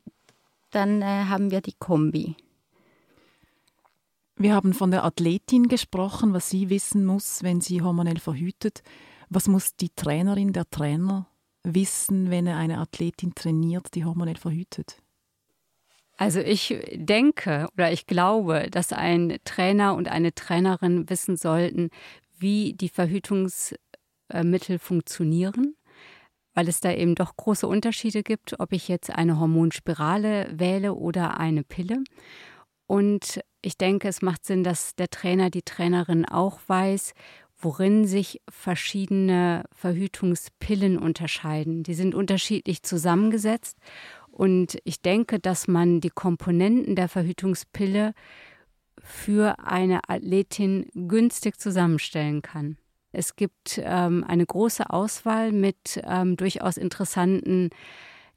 dann 0.70 1.02
äh, 1.02 1.24
haben 1.24 1.50
wir 1.50 1.60
die 1.60 1.74
Kombi. 1.78 2.36
Wir 4.36 4.54
haben 4.54 4.72
von 4.72 4.92
der 4.92 5.04
Athletin 5.04 5.66
gesprochen, 5.68 6.32
was 6.32 6.48
sie 6.48 6.70
wissen 6.70 7.04
muss, 7.04 7.42
wenn 7.42 7.60
sie 7.60 7.82
hormonell 7.82 8.20
verhütet. 8.20 8.82
Was 9.28 9.48
muss 9.48 9.74
die 9.74 9.90
Trainerin, 9.90 10.52
der 10.52 10.70
Trainer 10.70 11.26
wissen, 11.64 12.30
wenn 12.30 12.46
er 12.46 12.56
eine 12.56 12.78
Athletin 12.78 13.34
trainiert, 13.34 13.94
die 13.94 14.04
hormonell 14.04 14.36
verhütet? 14.36 15.02
Also 16.16 16.40
ich 16.40 16.76
denke 16.94 17.68
oder 17.74 17.92
ich 17.92 18.06
glaube, 18.06 18.68
dass 18.70 18.92
ein 18.92 19.38
Trainer 19.44 19.94
und 19.94 20.08
eine 20.08 20.34
Trainerin 20.34 21.08
wissen 21.08 21.36
sollten, 21.36 21.90
wie 22.38 22.74
die 22.74 22.88
Verhütungsmittel 22.88 24.78
funktionieren, 24.78 25.74
weil 26.58 26.66
es 26.66 26.80
da 26.80 26.92
eben 26.92 27.14
doch 27.14 27.36
große 27.36 27.68
Unterschiede 27.68 28.24
gibt, 28.24 28.58
ob 28.58 28.72
ich 28.72 28.88
jetzt 28.88 29.10
eine 29.10 29.38
Hormonspirale 29.38 30.48
wähle 30.50 30.94
oder 30.94 31.38
eine 31.38 31.62
Pille. 31.62 32.02
Und 32.88 33.38
ich 33.62 33.78
denke, 33.78 34.08
es 34.08 34.22
macht 34.22 34.44
Sinn, 34.44 34.64
dass 34.64 34.96
der 34.96 35.08
Trainer, 35.08 35.50
die 35.50 35.62
Trainerin 35.62 36.24
auch 36.24 36.58
weiß, 36.66 37.12
worin 37.58 38.06
sich 38.06 38.40
verschiedene 38.50 39.66
Verhütungspillen 39.72 40.98
unterscheiden. 40.98 41.84
Die 41.84 41.94
sind 41.94 42.16
unterschiedlich 42.16 42.82
zusammengesetzt. 42.82 43.78
Und 44.32 44.78
ich 44.82 45.00
denke, 45.00 45.38
dass 45.38 45.68
man 45.68 46.00
die 46.00 46.10
Komponenten 46.10 46.96
der 46.96 47.08
Verhütungspille 47.08 48.14
für 49.00 49.60
eine 49.60 50.00
Athletin 50.08 50.90
günstig 50.92 51.60
zusammenstellen 51.60 52.42
kann. 52.42 52.78
Es 53.12 53.36
gibt 53.36 53.80
ähm, 53.82 54.24
eine 54.26 54.44
große 54.44 54.90
Auswahl 54.90 55.52
mit 55.52 56.00
ähm, 56.04 56.36
durchaus 56.36 56.76
interessanten 56.76 57.70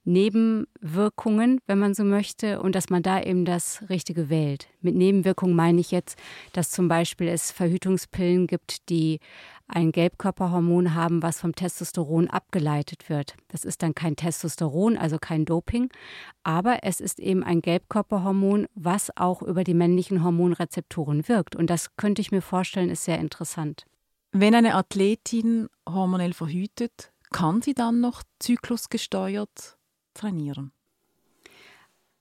Nebenwirkungen, 0.03 1.60
wenn 1.67 1.77
man 1.77 1.93
so 1.93 2.03
möchte, 2.03 2.62
und 2.62 2.73
dass 2.73 2.89
man 2.89 3.03
da 3.03 3.21
eben 3.21 3.45
das 3.45 3.84
Richtige 3.89 4.29
wählt. 4.29 4.67
Mit 4.81 4.95
Nebenwirkungen 4.95 5.55
meine 5.55 5.79
ich 5.79 5.91
jetzt, 5.91 6.17
dass 6.53 6.71
zum 6.71 6.88
Beispiel 6.88 7.27
es 7.27 7.51
Verhütungspillen 7.51 8.47
gibt, 8.47 8.89
die 8.89 9.19
ein 9.67 9.91
Gelbkörperhormon 9.91 10.95
haben, 10.95 11.21
was 11.21 11.39
vom 11.39 11.55
Testosteron 11.55 12.29
abgeleitet 12.29 13.10
wird. 13.10 13.36
Das 13.49 13.63
ist 13.63 13.84
dann 13.84 13.95
kein 13.95 14.15
Testosteron, 14.15 14.97
also 14.97 15.17
kein 15.17 15.45
Doping, 15.45 15.89
aber 16.43 16.79
es 16.84 16.99
ist 16.99 17.19
eben 17.19 17.43
ein 17.43 17.62
Gelbkörperhormon, 17.62 18.67
was 18.73 19.15
auch 19.15 19.41
über 19.41 19.63
die 19.63 19.75
männlichen 19.75 20.23
Hormonrezeptoren 20.23 21.27
wirkt. 21.27 21.55
Und 21.55 21.69
das 21.69 21.95
könnte 21.95 22.21
ich 22.21 22.31
mir 22.31 22.41
vorstellen, 22.41 22.89
ist 22.89 23.05
sehr 23.05 23.19
interessant. 23.19 23.86
Wenn 24.31 24.55
eine 24.55 24.75
Athletin 24.75 25.67
hormonell 25.87 26.33
verhütet, 26.33 27.11
kann 27.31 27.61
sie 27.61 27.73
dann 27.73 27.99
noch 27.99 28.23
zyklusgesteuert 28.39 29.77
trainieren? 30.13 30.71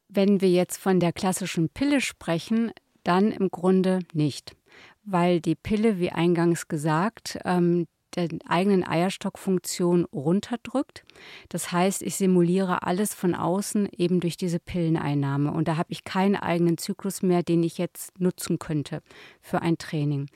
Wenn 0.08 0.40
wir 0.40 0.50
jetzt 0.50 0.78
von 0.78 0.98
der 0.98 1.12
klassischen 1.12 1.68
Pille 1.68 2.00
sprechen, 2.00 2.72
dann 3.04 3.30
im 3.30 3.48
Grunde 3.50 4.00
nicht, 4.12 4.56
weil 5.04 5.40
die 5.40 5.54
Pille, 5.54 6.00
wie 6.00 6.10
eingangs 6.10 6.66
gesagt, 6.66 7.38
ähm, 7.44 7.86
der 8.16 8.28
eigenen 8.48 8.84
Eierstockfunktion 8.84 10.04
runterdrückt. 10.06 11.04
Das 11.48 11.70
heißt, 11.72 12.02
ich 12.02 12.16
simuliere 12.16 12.82
alles 12.82 13.14
von 13.14 13.34
außen 13.34 13.88
eben 13.96 14.20
durch 14.20 14.36
diese 14.36 14.58
Pilleneinnahme 14.58 15.52
und 15.52 15.68
da 15.68 15.76
habe 15.76 15.92
ich 15.92 16.04
keinen 16.04 16.36
eigenen 16.36 16.78
Zyklus 16.78 17.22
mehr, 17.22 17.42
den 17.42 17.62
ich 17.62 17.78
jetzt 17.78 18.18
nutzen 18.20 18.58
könnte 18.58 19.02
für 19.40 19.62
ein 19.62 19.78
Training. 19.78 20.26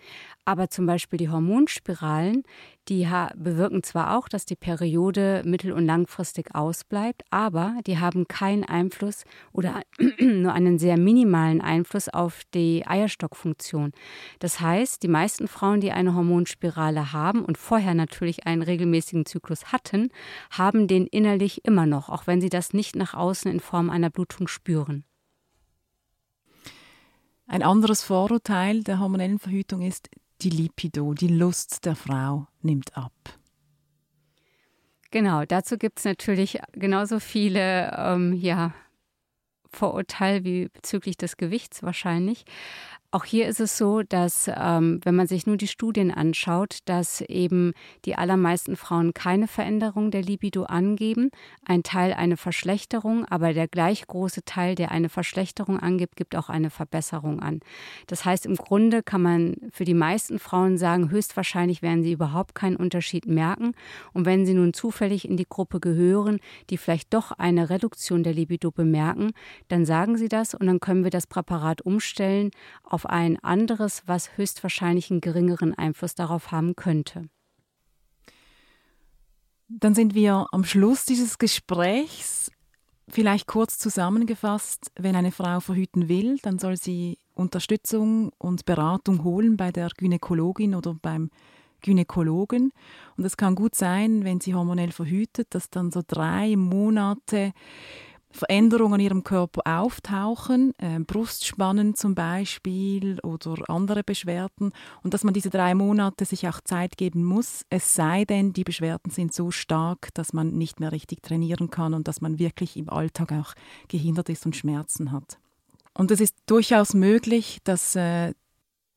Aber 0.47 0.69
zum 0.69 0.85
Beispiel 0.85 1.19
die 1.19 1.31
Hormonspiralen, 1.31 2.43
die 2.89 3.09
bewirken 3.35 3.83
zwar 3.83 4.19
auch, 4.19 4.29
dass 4.29 4.45
die 4.45 4.57
Periode 4.57 5.43
mittel- 5.47 5.73
und 5.73 5.87
langfristig 5.87 6.55
ausbleibt, 6.55 7.23
aber 7.31 7.77
die 7.87 7.99
haben 7.99 8.29
keinen 8.29 8.65
Einfluss 8.65 9.25
oder 9.53 9.81
nur 10.21 10.53
einen 10.53 10.79
sehr 10.79 10.99
minimalen 10.99 11.63
Einfluss 11.63 12.11
auf 12.11 12.43
die 12.53 12.87
Eierstockfunktion. 12.87 13.93
Das 14.39 14.61
heißt, 14.61 15.03
die 15.03 15.09
meisten 15.09 15.49
Frauen, 15.49 15.81
die 15.81 15.93
eine 15.93 16.15
Hormonspirale 16.15 17.15
haben 17.15 17.43
und 17.43 17.57
vorher 17.57 17.95
natürlich 17.95 18.47
einen 18.47 18.63
regelmäßigen 18.63 19.25
Zyklus 19.25 19.73
hatten, 19.73 20.11
haben 20.51 20.89
den 20.89 21.07
innerlich 21.07 21.65
immer 21.65 21.87
noch, 21.87 22.11
auch 22.11 22.27
wenn 22.27 22.43
sie 22.43 22.51
das 22.51 22.75
nicht 22.75 22.97
nach 22.97 23.15
außen 23.15 23.51
in 23.51 23.61
Form 23.61 23.89
einer 23.89 24.11
Blutung 24.11 24.47
spüren. 24.47 25.05
Ein 27.47 27.63
anderes 27.63 28.03
Vorurteil 28.03 28.83
der 28.83 29.01
hormonellen 29.01 29.39
Verhütung 29.39 29.83
ist, 29.83 30.09
die 30.45 30.51
Lipido, 30.51 31.15
die 31.15 31.29
Lust 31.29 31.85
der 31.87 31.97
Frau 31.97 32.47
nimmt 32.63 32.97
ab. 32.97 33.13
Genau, 35.11 35.45
dazu 35.45 35.79
gibt 35.79 36.01
es 36.01 36.05
natürlich 36.05 36.59
genauso 36.73 37.21
viele 37.21 37.95
ähm, 37.97 38.33
ja, 38.33 38.75
Vorurteile 39.75 40.45
wie 40.45 40.69
bezüglich 40.69 41.17
des 41.17 41.37
Gewichts 41.37 41.83
wahrscheinlich. 41.83 42.45
Auch 43.15 43.25
hier 43.25 43.47
ist 43.47 43.61
es 43.61 43.79
so, 43.79 44.03
dass 44.03 44.51
ähm, 44.53 44.99
wenn 45.05 45.15
man 45.15 45.29
sich 45.29 45.47
nur 45.47 45.57
die 45.57 45.69
Studien 45.69 46.11
anschaut, 46.11 46.79
dass 46.87 47.21
eben 47.21 47.73
die 48.07 48.17
allermeisten 48.17 48.75
Frauen 48.75 49.15
keine 49.15 49.47
Veränderung 49.47 50.11
der 50.11 50.23
Libido 50.23 50.65
angeben, 50.65 51.31
ein 51.65 51.85
Teil 51.85 52.13
eine 52.13 52.37
Verschlechterung, 52.37 53.25
aber 53.27 53.55
der 53.55 53.69
gleich 53.69 54.05
große 54.09 54.45
Teil, 54.45 54.75
der 54.75 54.91
eine 54.91 55.09
Verschlechterung 55.09 55.79
angibt, 55.79 56.17
gibt 56.17 56.35
auch 56.35 56.49
eine 56.49 56.71
Verbesserung 56.71 57.39
an. 57.39 57.61
Das 58.09 58.25
heißt, 58.25 58.47
im 58.47 58.57
Grunde 58.57 59.05
kann 59.05 59.23
man 59.23 59.59
für 59.71 59.85
die 59.85 59.95
meisten 59.95 60.41
Frauen 60.41 60.77
sagen, 60.77 61.13
höchstwahrscheinlich 61.13 61.83
werden 61.83 62.03
sie 62.03 62.11
überhaupt 62.11 62.57
keinen 62.57 62.75
Unterschied 62.75 63.27
merken. 63.27 63.75
Und 64.13 64.27
wenn 64.27 64.45
sie 64.45 64.55
nun 64.55 64.75
zufällig 64.75 65.29
in 65.29 65.37
die 65.37 65.47
Gruppe 65.49 65.79
gehören, 65.79 66.41
die 66.69 66.79
vielleicht 66.79 67.15
doch 67.15 67.31
eine 67.31 67.71
Reduktion 67.71 68.25
der 68.25 68.35
Libido 68.35 68.73
bemerken, 68.73 69.31
dann 69.69 69.85
sagen 69.87 70.17
sie 70.17 70.29
das 70.29 70.55
und 70.55 70.67
dann 70.67 70.81
können 70.81 71.05
wir 71.05 71.11
das 71.11 71.27
Präparat 71.27 71.83
umstellen 71.83 72.51
auf 72.83 73.07
ein 73.07 73.39
anderes, 73.43 74.03
was 74.07 74.37
höchstwahrscheinlich 74.37 75.11
einen 75.11 75.21
geringeren 75.21 75.75
Einfluss 75.75 76.15
darauf 76.15 76.51
haben 76.51 76.77
könnte. 76.77 77.29
Dann 79.69 79.95
sind 79.95 80.15
wir 80.15 80.47
am 80.53 80.65
Schluss 80.65 81.05
dieses 81.07 81.39
Gesprächs. 81.39 82.51
Vielleicht 83.09 83.47
kurz 83.47 83.79
zusammengefasst, 83.79 84.91
wenn 84.97 85.17
eine 85.17 85.33
Frau 85.33 85.61
verhüten 85.61 86.09
will, 86.09 86.39
dann 86.43 86.59
soll 86.59 86.77
sie 86.77 87.19
Unterstützung 87.35 88.31
und 88.39 88.65
Beratung 88.65 89.25
holen 89.25 89.57
bei 89.57 89.73
der 89.73 89.89
Gynäkologin 89.97 90.75
oder 90.75 90.95
beim 90.95 91.31
Gynäkologen. 91.83 92.73
Und 93.17 93.25
es 93.25 93.37
kann 93.37 93.55
gut 93.55 93.75
sein, 93.75 94.25
wenn 94.25 94.41
sie 94.41 94.55
hormonell 94.55 94.93
verhütet, 94.93 95.49
dass 95.51 95.71
dann 95.71 95.91
so 95.91 96.03
drei 96.07 96.57
Monate 96.57 97.53
Veränderungen 98.35 98.95
an 98.95 99.01
ihrem 99.01 99.25
Körper 99.25 99.63
auftauchen, 99.65 100.75
äh, 100.79 100.99
Brustspannen 100.99 101.95
zum 101.95 102.15
Beispiel 102.15 103.21
oder 103.21 103.55
andere 103.69 104.03
Beschwerden 104.03 104.73
und 105.03 105.15
dass 105.15 105.23
man 105.23 105.35
diese 105.35 105.51
drei 105.51 105.75
Monate 105.75 106.25
sich 106.25 106.49
auch 106.49 106.61
Zeit 106.61 106.97
geben 106.97 107.25
muss, 107.25 107.65
es 107.71 107.95
sei 107.95 108.25
denn, 108.25 108.53
die 108.53 108.65
Beschwerden 108.65 109.11
sind 109.11 109.33
so 109.33 109.53
stark, 109.53 110.09
dass 110.15 110.33
man 110.33 110.51
nicht 110.51 110.81
mehr 110.81 110.91
richtig 110.91 111.23
trainieren 111.23 111.71
kann 111.71 111.95
und 111.95 112.09
dass 112.09 112.21
man 112.21 112.41
wirklich 112.41 112.77
im 112.77 112.91
Alltag 112.91 113.33
auch 113.33 113.55
gehindert 113.87 114.29
ist 114.29 114.45
und 114.47 114.57
Schmerzen 114.57 115.13
hat. 115.13 115.39
Und 115.97 116.11
es 116.11 116.21
ist 116.21 116.35
durchaus 116.47 116.93
möglich, 116.93 117.61
dass 117.63 117.95
äh, 117.95 118.35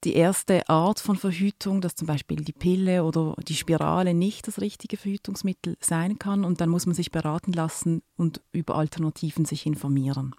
die 0.03 0.15
erste 0.15 0.69
Art 0.69 0.99
von 0.99 1.15
Verhütung, 1.15 1.81
dass 1.81 1.95
zum 1.95 2.07
Beispiel 2.07 2.37
die 2.37 2.53
Pille 2.53 3.03
oder 3.03 3.35
die 3.47 3.55
Spirale 3.55 4.13
nicht 4.13 4.47
das 4.47 4.61
richtige 4.61 4.97
Verhütungsmittel 4.97 5.75
sein 5.79 6.19
kann. 6.19 6.45
Und 6.45 6.61
dann 6.61 6.69
muss 6.69 6.85
man 6.85 6.95
sich 6.95 7.11
beraten 7.11 7.51
lassen 7.51 8.03
und 8.15 8.41
über 8.51 8.75
Alternativen 8.75 9.45
sich 9.45 9.65
informieren. 9.65 10.35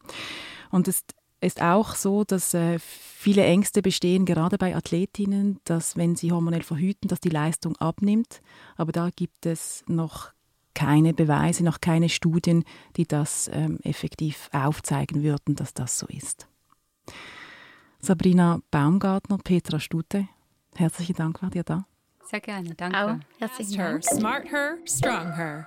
Und 0.71 0.87
es 0.87 1.03
ist 1.41 1.61
auch 1.63 1.95
so, 1.95 2.25
dass 2.25 2.55
äh, 2.55 2.79
viele 2.79 3.45
Ängste 3.45 3.83
bestehen, 3.83 4.27
gerade 4.27 4.59
bei 4.59 4.77
Athletinnen, 4.77 5.61
dass 5.65 5.97
wenn 5.97 6.17
sie 6.17 6.33
hormonell 6.33 6.63
verhüten, 6.63 7.09
dass 7.09 7.21
die 7.21 7.29
Leistung 7.29 7.77
abnimmt. 7.77 8.41
Aber 8.77 8.93
da 8.93 9.11
gibt 9.15 9.47
es 9.47 9.85
noch 9.87 10.33
keine 10.75 11.15
Beweise, 11.15 11.65
noch 11.65 11.81
keine 11.81 12.09
Studien, 12.09 12.65
die 12.97 13.07
das 13.07 13.51
ähm, 13.53 13.79
effektiv 13.83 14.49
aufzeigen 14.53 15.23
würden, 15.23 15.57
dass 15.57 15.75
das 15.75 15.99
so 15.99 16.07
ist. 16.07 16.47
Sabrina 18.01 18.61
Baumgartner, 18.71 19.39
Petra 19.39 19.81
Stute, 19.81 20.29
herzlichen 20.77 21.17
Dank, 21.17 21.43
war 21.43 21.51
dir 21.51 21.65
da. 21.65 21.87
Sehr 22.25 22.41
gerne, 22.41 22.75
danke. 22.75 22.99
Auch 22.99 23.17
herzlichen 23.39 23.77
Dank. 23.77 24.05
Smart 24.05 24.51
her, 24.51 24.79
strong 24.87 25.33
her. 25.35 25.67